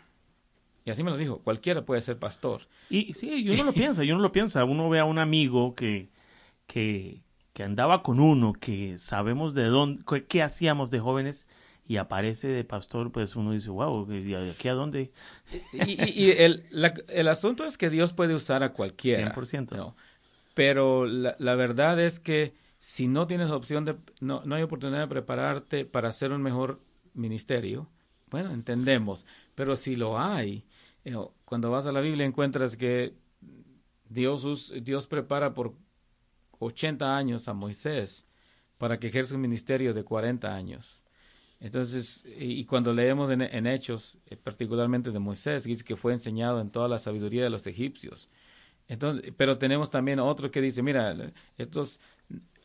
[0.85, 2.63] Y así me lo dijo, cualquiera puede ser pastor.
[2.91, 4.65] Y sí, uno lo piensa, uno lo piensa.
[4.65, 6.09] Uno ve a un amigo que,
[6.67, 11.47] que, que andaba con uno, que sabemos de dónde, qué hacíamos de jóvenes
[11.87, 15.13] y aparece de pastor, pues uno dice, wow, ¿de aquí a dónde?
[15.73, 16.65] y, y, el,
[17.09, 19.35] el, asunto es que Dios puede usar a cualquiera.
[19.35, 19.95] 100%.
[20.55, 25.01] Pero la, la, verdad es que si no tienes opción de, no, no hay oportunidad
[25.01, 26.81] de prepararte para hacer un mejor
[27.13, 27.91] ministerio,
[28.31, 29.27] bueno, entendemos.
[29.55, 30.65] Pero si lo hay,
[31.05, 33.15] eh, cuando vas a la Biblia encuentras que
[34.09, 35.75] Dios, Dios prepara por
[36.59, 38.27] 80 años a Moisés
[38.79, 41.04] para que ejerza un ministerio de 40 años.
[41.65, 46.69] Entonces, y cuando leemos en, Hechos, eh, particularmente de Moisés, dice que fue enseñado en
[46.69, 48.29] toda la sabiduría de los egipcios.
[48.87, 51.17] Entonces, pero tenemos también otro que dice, mira,
[51.57, 52.01] estos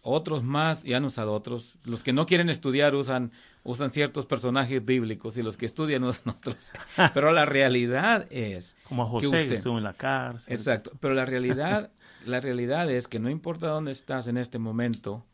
[0.02, 3.32] otros más, y han usado otros, los que no quieren estudiar usan,
[3.64, 6.74] usan ciertos personajes bíblicos y los que estudian usan otros.
[7.14, 8.76] Pero la realidad es...
[8.84, 10.52] Como a José que, estuvo en la cárcel.
[10.54, 11.90] Exacto, pero la realidad,
[12.26, 15.26] la realidad es que no importa dónde estás en este momento,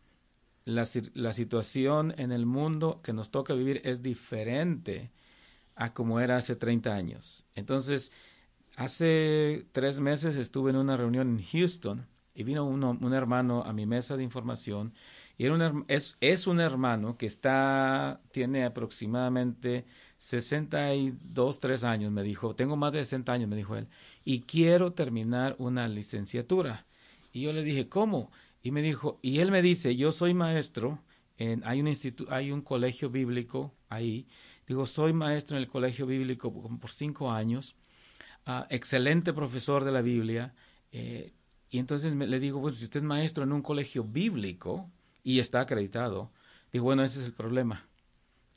[0.65, 5.11] la, la situación en el mundo que nos toca vivir es diferente
[5.75, 7.45] a como era hace 30 años.
[7.53, 8.11] Entonces,
[8.75, 13.85] hace tres meses estuve en una reunión en Houston y vino un hermano a mi
[13.85, 14.93] mesa de información
[15.37, 19.85] y era es, es un hermano que está, tiene aproximadamente
[20.17, 23.87] 62, 3 años, me dijo, tengo más de 60 años, me dijo él,
[24.23, 26.85] y quiero terminar una licenciatura.
[27.33, 28.31] Y yo le dije, ¿cómo?
[28.65, 30.99] Y me dijo, y él me dice, yo soy maestro,
[31.37, 31.93] en, hay, un
[32.29, 34.27] hay un colegio bíblico ahí,
[34.65, 37.75] digo, soy maestro en el colegio bíblico por, cinco años,
[38.47, 40.55] ah, excelente profesor de la Biblia,
[40.91, 41.35] eh,
[41.69, 44.89] y entonces le digo, bueno, si usted es maestro en un colegio bíblico
[45.21, 46.31] y está acreditado,
[46.73, 47.87] digo, bueno, ese es el problema.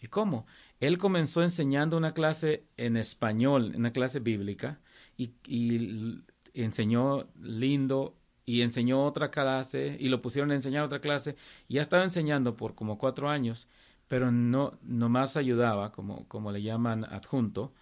[0.00, 0.46] ¿Y cómo?
[0.80, 4.80] Él comenzó enseñando una clase en español, una clase bíblica,
[5.18, 6.22] y, y
[6.54, 8.17] enseñó lindo,
[8.48, 11.36] y enseñó otra clase y lo pusieron a enseñar otra clase
[11.68, 13.68] y ya estaba enseñando por como cuatro años,
[14.08, 17.74] pero no nomás ayudaba, como, como le llaman adjunto.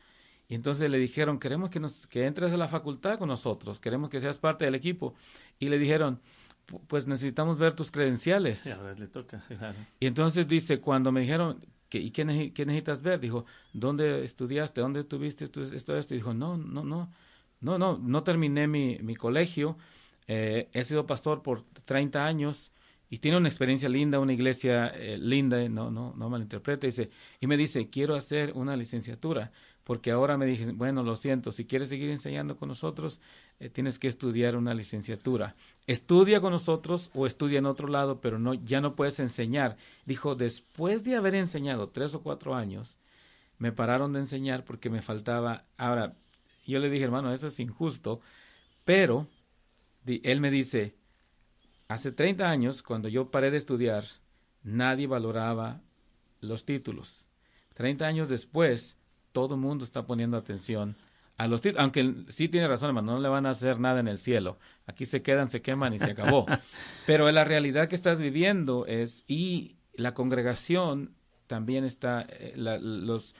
[0.49, 4.09] Y entonces le dijeron, queremos que, nos, que entres a la facultad con nosotros, queremos
[4.09, 5.15] que seas parte del equipo.
[5.61, 6.21] Y le dijeron,
[6.89, 8.59] pues necesitamos ver tus credenciales.
[8.59, 9.45] Sí, a ver, le toca.
[10.01, 11.61] Y entonces dice, cuando me dijeron,
[11.93, 13.21] ¿y qué, necesitas ver?
[13.21, 14.81] Dijo, ¿dónde estudiaste?
[14.81, 16.15] ¿Dónde tuviste esto, esto?
[16.15, 17.13] Y dijo, no, no, no,
[17.61, 19.79] no, no, no terminé mi, mi colegio,
[20.29, 22.73] eh, he sido pastor por 30 años
[23.09, 27.11] y tiene una experiencia linda, una iglesia eh, linda, no, no, no malinterprete, dice,
[27.41, 29.53] y me dice, quiero hacer una licenciatura,
[29.85, 33.21] porque ahora me dicen, bueno, lo siento, si quieres seguir enseñando con nosotros,
[33.61, 35.55] eh, tienes que estudiar una licenciatura.
[35.87, 39.77] Estudia con nosotros o estudia en otro lado, pero no, ya no puedes enseñar.
[40.05, 42.99] Dijo, después de haber enseñado tres o cuatro años,
[43.59, 45.65] me pararon de enseñar porque me faltaba.
[45.77, 46.17] Ahora,
[46.67, 48.21] yo le dije, hermano, eso es injusto,
[48.85, 49.29] pero
[50.23, 50.97] él me dice,
[51.89, 54.05] hace 30 años, cuando yo paré de estudiar,
[54.63, 55.83] nadie valoraba
[56.41, 57.27] los títulos.
[57.75, 58.97] 30 años después,
[59.33, 60.97] todo el mundo está poniendo atención
[61.37, 64.09] a los títulos, aunque sí tiene razón, hermano, no le van a hacer nada en
[64.09, 64.59] el cielo.
[64.87, 66.47] Aquí se quedan, se queman y se acabó.
[67.07, 71.15] Pero la realidad que estás viviendo es, y la congregación
[71.47, 73.35] también está, eh, los,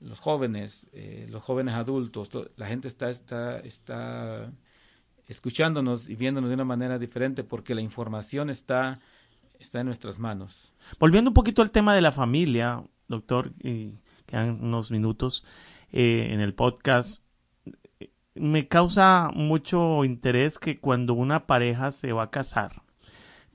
[0.00, 4.52] los jóvenes, eh, los jóvenes adultos, la gente está, está, está
[5.30, 8.98] escuchándonos y viéndonos de una manera diferente porque la información está,
[9.60, 10.72] está en nuestras manos.
[10.98, 13.92] Volviendo un poquito al tema de la familia, doctor, y
[14.26, 15.44] quedan unos minutos
[15.92, 17.22] eh, en el podcast.
[18.34, 22.82] Me causa mucho interés que cuando una pareja se va a casar,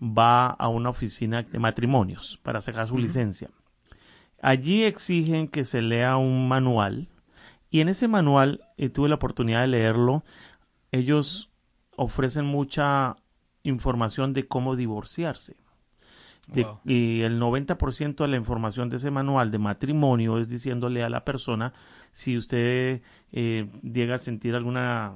[0.02, 3.50] va a una oficina de matrimonios para sacar su licencia.
[4.42, 7.10] Allí exigen que se lea un manual
[7.70, 10.24] y en ese manual, y tuve la oportunidad de leerlo,
[10.94, 11.50] ellos
[11.96, 13.16] ofrecen mucha
[13.64, 15.56] información de cómo divorciarse.
[16.86, 21.26] Y el 90% de la información de ese manual de matrimonio es diciéndole a la
[21.26, 21.74] persona
[22.12, 25.16] si usted eh, llega a sentir alguna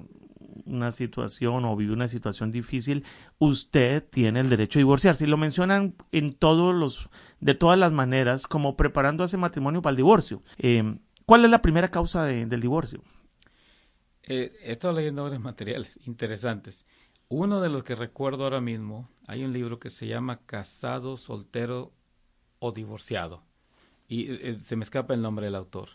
[0.65, 3.03] una situación o vive una situación difícil,
[3.37, 5.25] usted tiene el derecho a divorciarse.
[5.25, 7.09] Y lo mencionan en todos los,
[7.39, 10.41] de todas las maneras, como preparando a ese matrimonio para el divorcio.
[10.57, 13.03] Eh, ¿Cuál es la primera causa del divorcio?
[14.29, 16.85] Eh, he estado leyendo varios materiales interesantes.
[17.27, 21.91] Uno de los que recuerdo ahora mismo, hay un libro que se llama Casado, Soltero
[22.59, 23.43] o Divorciado.
[24.07, 25.89] Y eh, se me escapa el nombre del autor.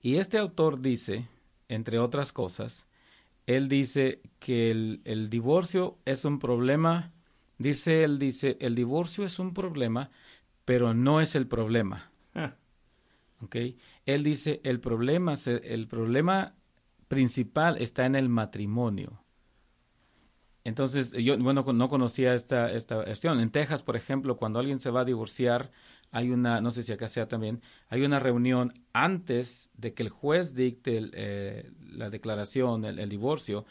[0.00, 1.28] Y este autor dice,
[1.68, 2.86] entre otras cosas,
[3.46, 7.12] él dice que el, divorcio es un problema,
[7.58, 10.10] dice él, dice, el divorcio es un problema,
[10.64, 12.10] pero no es el problema.
[12.34, 12.56] Ah.
[14.06, 16.54] Él dice, el problema, el problema
[17.12, 19.22] principal está en el matrimonio.
[20.64, 23.38] Entonces, yo, bueno, no conocía esta, esta versión.
[23.38, 25.72] En Texas, por ejemplo, cuando alguien se va a divorciar,
[26.10, 27.60] hay una, no sé si acá sea también,
[27.90, 33.66] hay una reunión antes de que el juez dicte eh, la declaración, el, divorcio,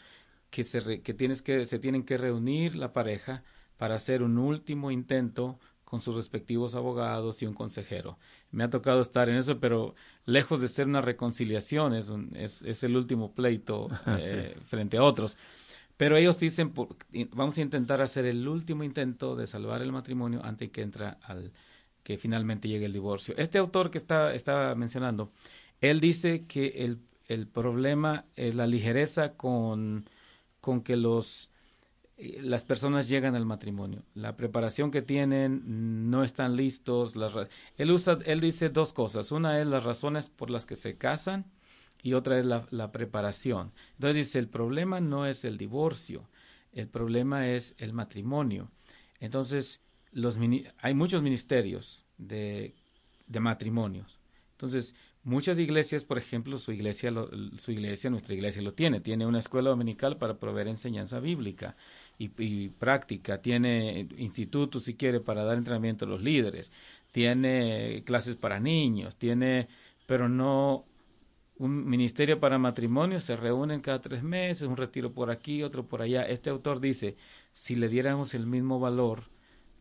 [0.50, 3.42] que, se, que, tienes que se tienen que reunir la pareja
[3.76, 5.58] para hacer un último intento
[5.92, 8.18] con sus respectivos abogados y un consejero.
[8.50, 12.96] Me ha tocado estar en eso, pero lejos de ser una reconciliación, es, es, el
[12.96, 15.36] último pleito eh, frente a otros.
[15.98, 16.72] Pero ellos dicen,
[17.32, 21.52] vamos a intentar hacer el último intento de salvar el matrimonio antes que entra al,
[22.02, 23.34] que finalmente llegue el divorcio.
[23.36, 25.30] Este autor que está, estaba mencionando,
[25.82, 30.08] él dice que el, el problema es la ligereza con,
[30.62, 31.50] con que los,
[32.40, 34.02] las personas llegan al matrimonio.
[34.14, 37.16] La preparación que tienen, no están listos.
[37.16, 37.32] Las,
[37.76, 39.32] él, usa, él dice dos cosas.
[39.32, 41.46] Una es las razones por las que se casan
[42.02, 43.72] y otra es la, la preparación.
[43.94, 46.28] Entonces dice, el problema no es el divorcio,
[46.72, 48.70] el problema es el matrimonio.
[49.20, 50.38] Entonces, los
[50.78, 52.74] hay muchos ministerios de,
[53.26, 54.20] de, matrimonios.
[54.52, 57.12] Entonces, muchas iglesias, por ejemplo, su iglesia,
[57.58, 59.00] su iglesia, nuestra iglesia lo tiene.
[59.00, 61.76] Tiene una escuela dominical para proveer enseñanza bíblica
[62.18, 63.42] y, y práctica.
[63.42, 66.72] Tiene institutos, si quiere, para dar entrenamiento a los líderes.
[67.12, 69.16] Tiene clases para niños.
[69.16, 69.68] Tiene,
[70.06, 70.86] pero no
[71.62, 76.02] un ministerio para matrimonios, se reúnen cada tres meses, un retiro por aquí, otro por
[76.02, 76.22] allá.
[76.22, 77.16] Este autor dice,
[77.52, 79.24] si le diéramos el mismo valor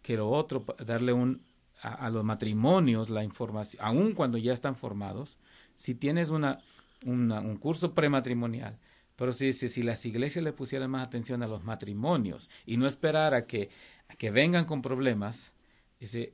[0.04, 1.42] que lo otro, darle un,
[1.82, 5.40] a, los matrimonios la información, aun cuando ya están formados,
[5.76, 6.60] si tienes una,
[7.04, 8.78] un curso prematrimonial,
[9.22, 12.88] pero si, si, si, las iglesias le pusieran más atención a los matrimonios y no
[12.88, 13.70] esperar a que,
[14.18, 15.54] que vengan con problemas,
[16.00, 16.34] dice,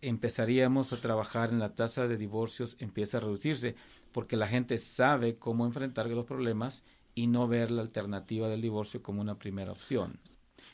[0.00, 3.76] empezaríamos a trabajar en la tasa de divorcios, empieza a reducirse,
[4.10, 6.82] porque la gente sabe cómo enfrentar los problemas
[7.14, 10.18] y no ver la alternativa del divorcio como una primera opción.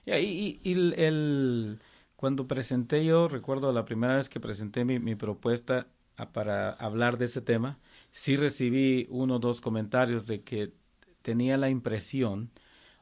[0.07, 1.81] Y, y, y el,
[2.17, 5.89] cuando presenté yo, recuerdo la primera vez que presenté mi, propuesta
[6.33, 7.79] para hablar de ese tema,
[8.11, 10.81] sí recibí uno o dos comentarios de que
[11.23, 12.51] tenía la impresión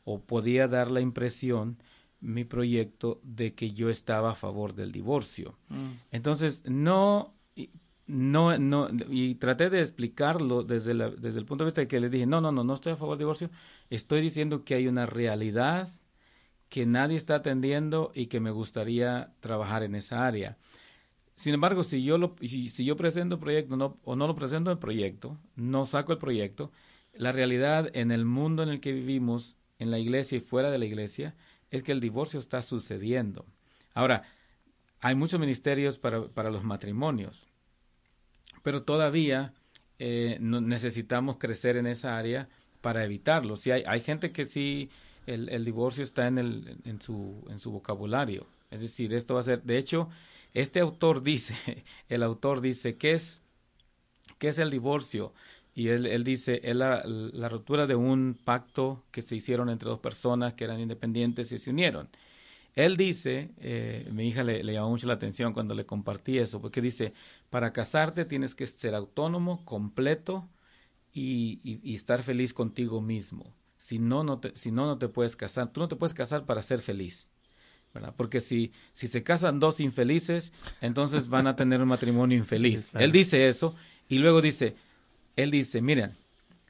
[0.04, 1.82] o podía dar la impresión
[2.20, 5.58] mi proyecto de que yo estaba a favor del divorcio.
[5.68, 5.90] Mm.
[6.10, 7.34] Entonces, no,
[8.06, 12.00] no, no, y traté de explicarlo desde, la, desde el punto de vista de que
[12.00, 13.50] les dije, no, no, no, no estoy a favor del divorcio,
[13.88, 15.88] estoy diciendo que hay una realidad
[16.68, 20.56] que nadie está atendiendo y que me gustaría trabajar en esa área.
[21.34, 24.70] Sin embargo, si yo, lo, si, yo presento el proyecto no, o no lo presento
[24.70, 26.70] el proyecto, no saco el proyecto,
[27.12, 30.78] la realidad en el mundo en el que vivimos, en la iglesia y fuera de
[30.78, 31.34] la iglesia,
[31.70, 33.46] es que el divorcio está sucediendo.
[33.94, 34.24] Ahora,
[35.00, 37.46] hay muchos ministerios para, para los matrimonios,
[38.62, 39.54] pero todavía
[39.98, 42.48] eh, necesitamos crecer en esa área
[42.80, 43.56] para evitarlo.
[43.56, 44.90] Si hay, hay gente que sí
[45.26, 48.46] el, divorcio está en, el, en, su, en su vocabulario.
[48.70, 50.08] Es decir, esto va a ser, de hecho,
[50.54, 51.54] este autor dice,
[52.08, 53.42] el autor dice, ¿qué es,
[54.38, 55.32] qué es el divorcio?
[55.80, 59.88] Y él, él dice, es la, la, ruptura de un pacto que se hicieron entre
[59.88, 62.10] dos personas que eran independientes y se unieron.
[62.74, 66.60] Él dice, eh, mi hija le, le, llamó mucho la atención cuando le compartí eso,
[66.60, 67.14] porque dice,
[67.48, 70.50] para casarte tienes que ser autónomo, completo
[71.14, 73.56] y, y, y estar feliz contigo mismo.
[73.78, 75.72] Si no, no te, si no, no te puedes casar.
[75.72, 77.30] Tú no te puedes casar para ser feliz.
[77.94, 78.12] ¿verdad?
[78.18, 80.52] Porque si, si se casan dos infelices,
[80.82, 82.94] entonces van a tener un matrimonio infeliz.
[82.96, 83.74] Él dice eso
[84.10, 84.76] y luego dice,
[85.42, 86.16] él dice, miren,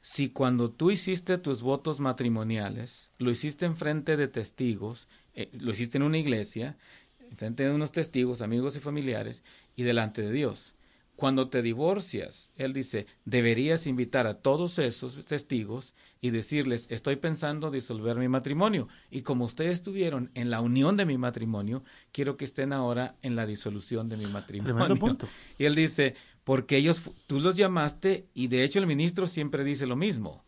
[0.01, 5.71] si cuando tú hiciste tus votos matrimoniales, lo hiciste en frente de testigos, eh, lo
[5.71, 6.77] hiciste en una iglesia,
[7.19, 9.43] en frente de unos testigos, amigos y familiares,
[9.75, 10.73] y delante de Dios.
[11.15, 17.69] Cuando te divorcias, él dice, deberías invitar a todos esos testigos y decirles, estoy pensando
[17.69, 18.87] disolver mi matrimonio.
[19.11, 23.35] Y como ustedes estuvieron en la unión de mi matrimonio, quiero que estén ahora en
[23.35, 24.95] la disolución de mi matrimonio.
[24.95, 25.27] Punto.
[25.59, 29.85] Y él dice, porque ellos, tú los llamaste y de hecho el ministro siempre dice
[29.85, 30.43] lo mismo.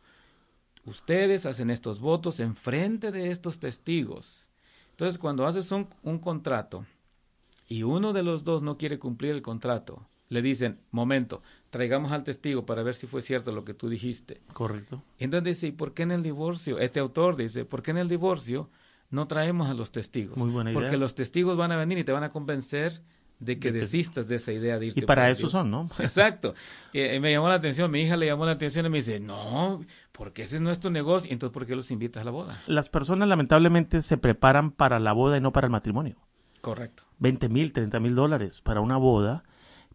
[0.85, 4.49] Ustedes hacen estos votos en frente de estos testigos.
[4.91, 6.85] Entonces, cuando haces un, un contrato
[7.67, 12.23] y uno de los dos no quiere cumplir el contrato, le dicen, momento, traigamos al
[12.23, 14.41] testigo para ver si fue cierto lo que tú dijiste.
[14.53, 15.01] Correcto.
[15.19, 16.79] Entonces dice, ¿y por qué en el divorcio?
[16.79, 18.69] Este autor dice, ¿por qué en el divorcio
[19.09, 20.37] no traemos a los testigos?
[20.37, 20.81] Muy buena idea.
[20.81, 23.01] Porque los testigos van a venir y te van a convencer
[23.43, 24.99] de que de desistas de esa idea de irte.
[25.01, 25.51] Y para eso Dios.
[25.51, 25.89] son, ¿no?
[25.99, 26.53] Exacto.
[26.91, 29.81] Y, me llamó la atención, mi hija le llamó la atención y me dice, no,
[30.11, 31.31] porque ese es nuestro negocio.
[31.31, 32.61] Entonces, ¿por qué los invitas a la boda?
[32.67, 36.17] Las personas lamentablemente se preparan para la boda y no para el matrimonio.
[36.61, 37.03] Correcto.
[37.19, 39.43] 20 mil, 30 mil dólares para una boda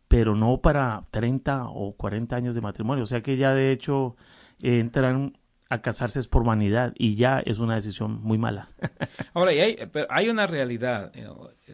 [0.08, 3.04] pero no para 30 o 40 años de matrimonio.
[3.04, 4.16] O sea que ya de hecho
[4.60, 5.38] eh, entran
[5.70, 8.68] a casarse es por vanidad y ya es una decisión muy mala.
[9.34, 11.12] Ahora, y hay, pero hay una realidad.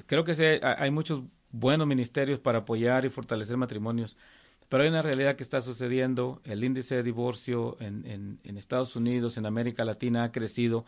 [0.06, 1.22] Creo que se, hay muchos
[1.54, 4.16] buenos ministerios para apoyar y fortalecer matrimonios,
[4.68, 6.40] pero hay una realidad que está sucediendo.
[6.44, 10.84] El índice de divorcio en, en, Estados Unidos, en América Latina, ha crecido.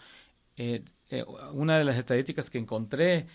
[0.56, 3.26] Eh, eh, una de las estadísticas que encontré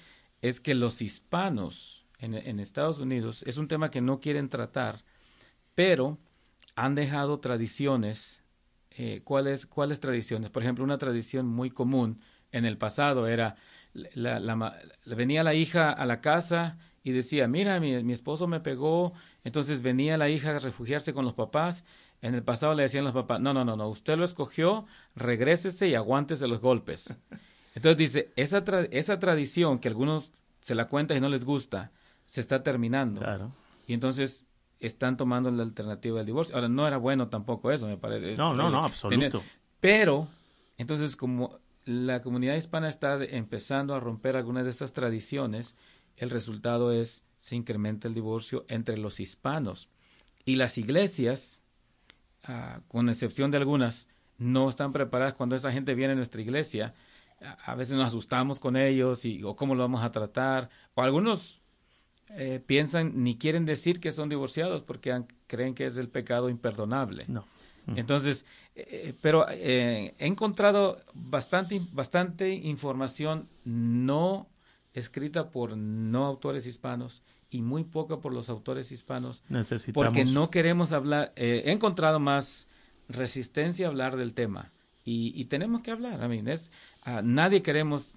[0.41, 5.03] es que los hispanos, en, Estados Unidos es un tema que no quieren tratar,
[5.73, 6.17] pero
[6.75, 8.43] han dejado tradiciones.
[8.91, 10.49] Eh, ¿cuáles, ¿Cuáles tradiciones?
[10.49, 12.19] Por ejemplo, una tradición muy común
[12.51, 13.55] en el pasado era,
[13.93, 18.59] la, la, venía la hija a la casa y decía, mira, mi, mi, esposo me
[18.59, 21.83] pegó, entonces venía la hija a refugiarse con los papás.
[22.21, 24.85] En el pasado le decían los papás, no, no, no, no, usted lo escogió,
[25.15, 27.15] regrésese y aguántese los golpes.
[27.75, 31.91] Entonces dice, esa, tra esa tradición que algunos se la cuentan y no les gusta,
[32.25, 33.21] se está terminando.
[33.21, 33.51] Claro.
[33.87, 34.45] Y entonces
[34.79, 36.55] están tomando la alternativa del divorcio.
[36.55, 38.35] Ahora, no era bueno tampoco eso, me parece.
[38.35, 39.39] No, no, no, absoluto.
[39.39, 39.41] Tener,
[39.79, 40.27] pero,
[40.77, 45.75] entonces, como la comunidad hispana está empezando a romper algunas de estas tradiciones,
[46.22, 49.89] el resultado es se incrementa el divorcio entre los hispanos.
[50.45, 51.63] Y las iglesias,
[52.47, 54.07] uh, con excepción de algunas,
[54.38, 56.93] no están preparadas cuando esa gente viene a nuestra iglesia.
[57.65, 60.69] A, veces nos asustamos con ellos y o cómo lo vamos a tratar.
[60.93, 61.61] O algunos
[62.30, 66.49] eh, piensan ni quieren decir que son divorciados porque han, creen que es el pecado
[66.49, 67.26] imperdonable.
[67.28, 67.47] No.
[67.95, 68.45] Entonces,
[68.76, 74.50] eh, pero eh, he encontrado bastante, bastante información no
[74.93, 79.43] escrita por no autores hispanos y muy poca por los autores hispanos.
[79.49, 80.05] Necesitamos.
[80.05, 82.67] Porque no queremos hablar, eh, he encontrado más
[83.09, 84.71] resistencia a hablar del tema.
[85.03, 86.71] Y, y tenemos que hablar, mean, es,
[87.07, 88.13] uh, nadie queremos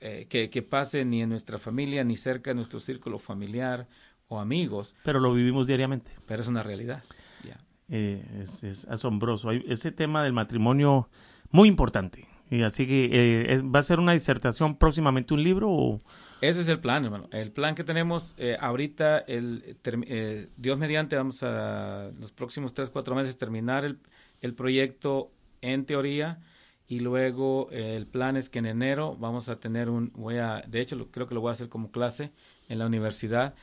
[0.00, 3.88] eh, que, que, pase ni en nuestra familia, ni cerca de nuestro círculo familiar
[4.28, 4.94] o amigos.
[5.04, 6.10] Pero lo vivimos diariamente.
[6.26, 7.02] Pero es una realidad.
[7.44, 7.60] Yeah.
[7.88, 9.48] Eh, es, es, asombroso.
[9.48, 11.08] Hay ese tema del matrimonio
[11.50, 12.26] muy importante.
[12.50, 13.08] Y así que
[13.52, 15.98] eh, va a ser una disertación próximamente un libro
[16.40, 17.26] ese es el plan, hermano.
[17.32, 22.90] El plan que tenemos eh, ahorita, el, eh, Dios mediante, vamos a los próximos tres,
[22.90, 23.98] cuatro meses terminar el,
[24.42, 25.30] el proyecto
[25.62, 26.42] en teoría
[26.86, 30.82] y luego el plan es que en enero vamos a tener un, voy a, de
[30.82, 32.30] hecho creo que lo voy a hacer como clase
[32.68, 33.54] en la universidad,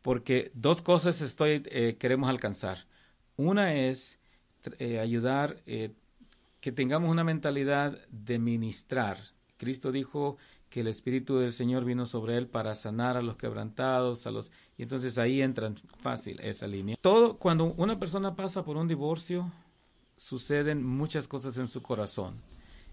[0.00, 1.60] porque dos cosas estoy,
[1.98, 2.86] queremos alcanzar.
[3.36, 4.18] Una es
[4.98, 5.58] ayudar
[6.60, 9.18] que tengamos una mentalidad de ministrar.
[9.56, 10.36] Cristo dijo
[10.68, 14.52] que el Espíritu del Señor vino sobre él para sanar a los quebrantados, a los
[14.78, 16.96] y entonces ahí entra fácil esa línea.
[17.00, 19.50] Todo cuando una persona pasa por un divorcio
[20.16, 22.40] suceden muchas cosas en su corazón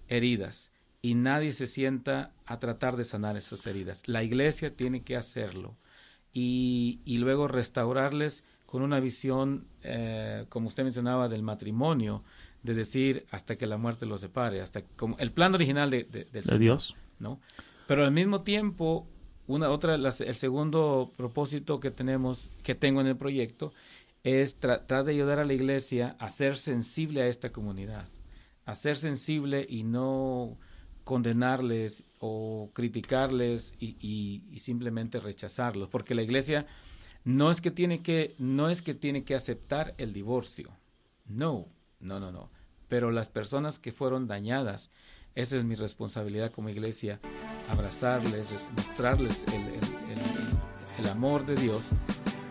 [0.08, 4.04] heridas y nadie se sienta a tratar de sanar esas heridas.
[4.08, 5.76] La iglesia tiene que hacerlo
[6.34, 12.24] y, y luego restaurarles con una visión, eh, como usted mencionaba, del matrimonio,
[12.68, 16.26] de decir hasta que la muerte los separe, hasta como el plan original de, de,
[16.26, 16.96] del de Señor, Dios.
[17.18, 17.40] ¿no?
[17.88, 19.08] Pero al mismo tiempo,
[19.48, 23.74] una otra, las, el segundo propósito que tenemos, que tengo en el proyecto,
[24.24, 28.08] es tratar de ayudar a la iglesia a ser sensible a esta comunidad
[28.68, 30.58] a ser sensible y no
[31.06, 36.68] condenarles o criticarles y, y, y, simplemente rechazarlos, porque la iglesia
[37.24, 40.70] no es que tiene que no es que tiene que aceptar el divorcio,
[41.26, 41.70] no,
[42.02, 42.52] no, no, no,
[42.88, 44.90] pero las personas que fueron dañadas,
[45.36, 47.20] esa es mi responsabilidad como iglesia,
[47.70, 49.46] abrazarles, mostrarles
[50.98, 51.90] el, amor de Dios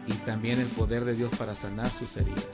[0.06, 2.46] y también el poder de Dios para sanar sus heridas.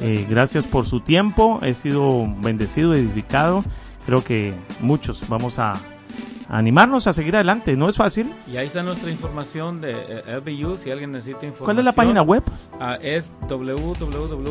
[0.00, 3.64] Eh, gracias por su tiempo, he sido bendecido, edificado.
[4.06, 5.74] Creo que muchos vamos a
[6.48, 8.34] animarnos a seguir adelante, no es fácil.
[8.46, 11.64] Y ahí está nuestra información de eh, LBU, si alguien necesita información.
[11.64, 12.42] ¿Cuál es la página web?
[12.74, 14.44] Uh, es www.lbu.edu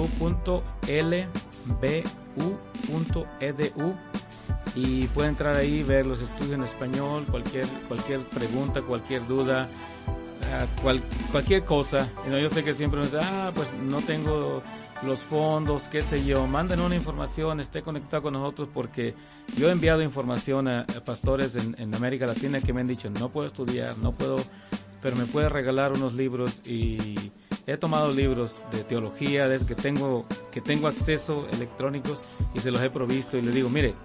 [4.75, 9.69] y puede entrar ahí, ver los estudios en español, cualquier, cualquier pregunta, cualquier duda,
[10.07, 12.09] uh, cual, cualquier cosa.
[12.29, 14.63] Yo sé que siempre me dice, ah, pues no tengo
[15.05, 19.13] los fondos, qué sé yo, manden una información, esté conectado con nosotros porque
[19.57, 23.29] yo he enviado información a, pastores en, en, América Latina que me han dicho, no
[23.29, 24.37] puedo estudiar, no puedo,
[25.01, 27.31] pero me puede regalar unos libros y
[27.65, 32.21] he tomado libros de teología desde que tengo, que tengo acceso electrónicos
[32.53, 33.95] y se los he provisto y le digo, mire,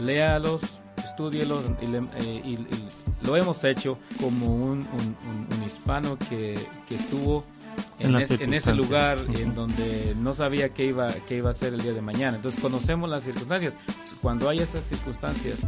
[0.00, 0.81] léalos,
[1.12, 2.88] estudielos y, le, eh, y, y,
[3.26, 6.54] lo hemos hecho como un, un, un, un hispano que,
[6.88, 7.44] que estuvo
[7.98, 9.40] en, es, en, ese lugar uh -huh.
[9.40, 12.36] en donde no sabía qué iba, qué iba a ser el día de mañana.
[12.36, 13.76] Entonces conocemos las circunstancias.
[14.20, 15.66] Cuando hay esas circunstancias,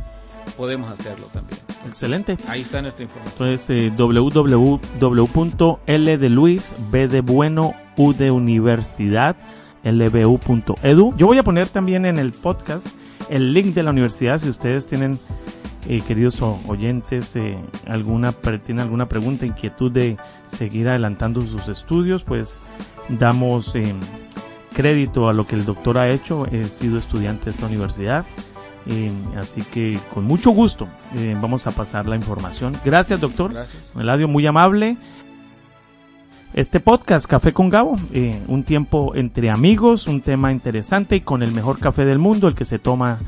[0.56, 1.60] podemos hacerlo también.
[1.68, 2.36] Entonces, Excelente.
[2.48, 3.48] Ahí está nuestra información.
[3.48, 4.80] Entonces, eh, www.l
[9.84, 11.14] lbu.edu.
[11.16, 12.88] Yo voy a poner también en el podcast
[13.30, 15.18] el link de la universidad si ustedes tienen
[15.88, 18.32] eh, queridos oyentes, eh, alguna
[18.64, 20.16] tiene alguna pregunta, inquietud de
[20.46, 22.60] seguir adelantando sus estudios, pues
[23.08, 23.94] damos eh,
[24.74, 26.46] crédito a lo que el doctor ha hecho.
[26.46, 28.26] He sido estudiante de esta universidad.
[28.86, 32.74] Eh, así que con mucho gusto eh, vamos a pasar la información.
[32.84, 33.52] Gracias, doctor.
[33.52, 33.92] Gracias.
[33.98, 34.98] Eladio, muy amable.
[36.54, 41.42] Este podcast, Café con Gabo, eh, un tiempo entre amigos, un tema interesante y con
[41.42, 43.18] el mejor café del mundo, el que se toma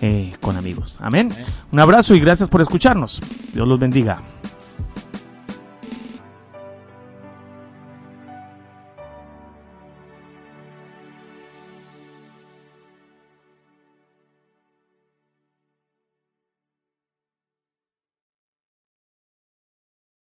[0.00, 0.96] eh, con amigos.
[0.98, 1.28] Amén.
[1.30, 1.44] Amén.
[1.70, 3.20] Un abrazo y gracias por escucharnos.
[3.52, 4.22] Dios los bendiga.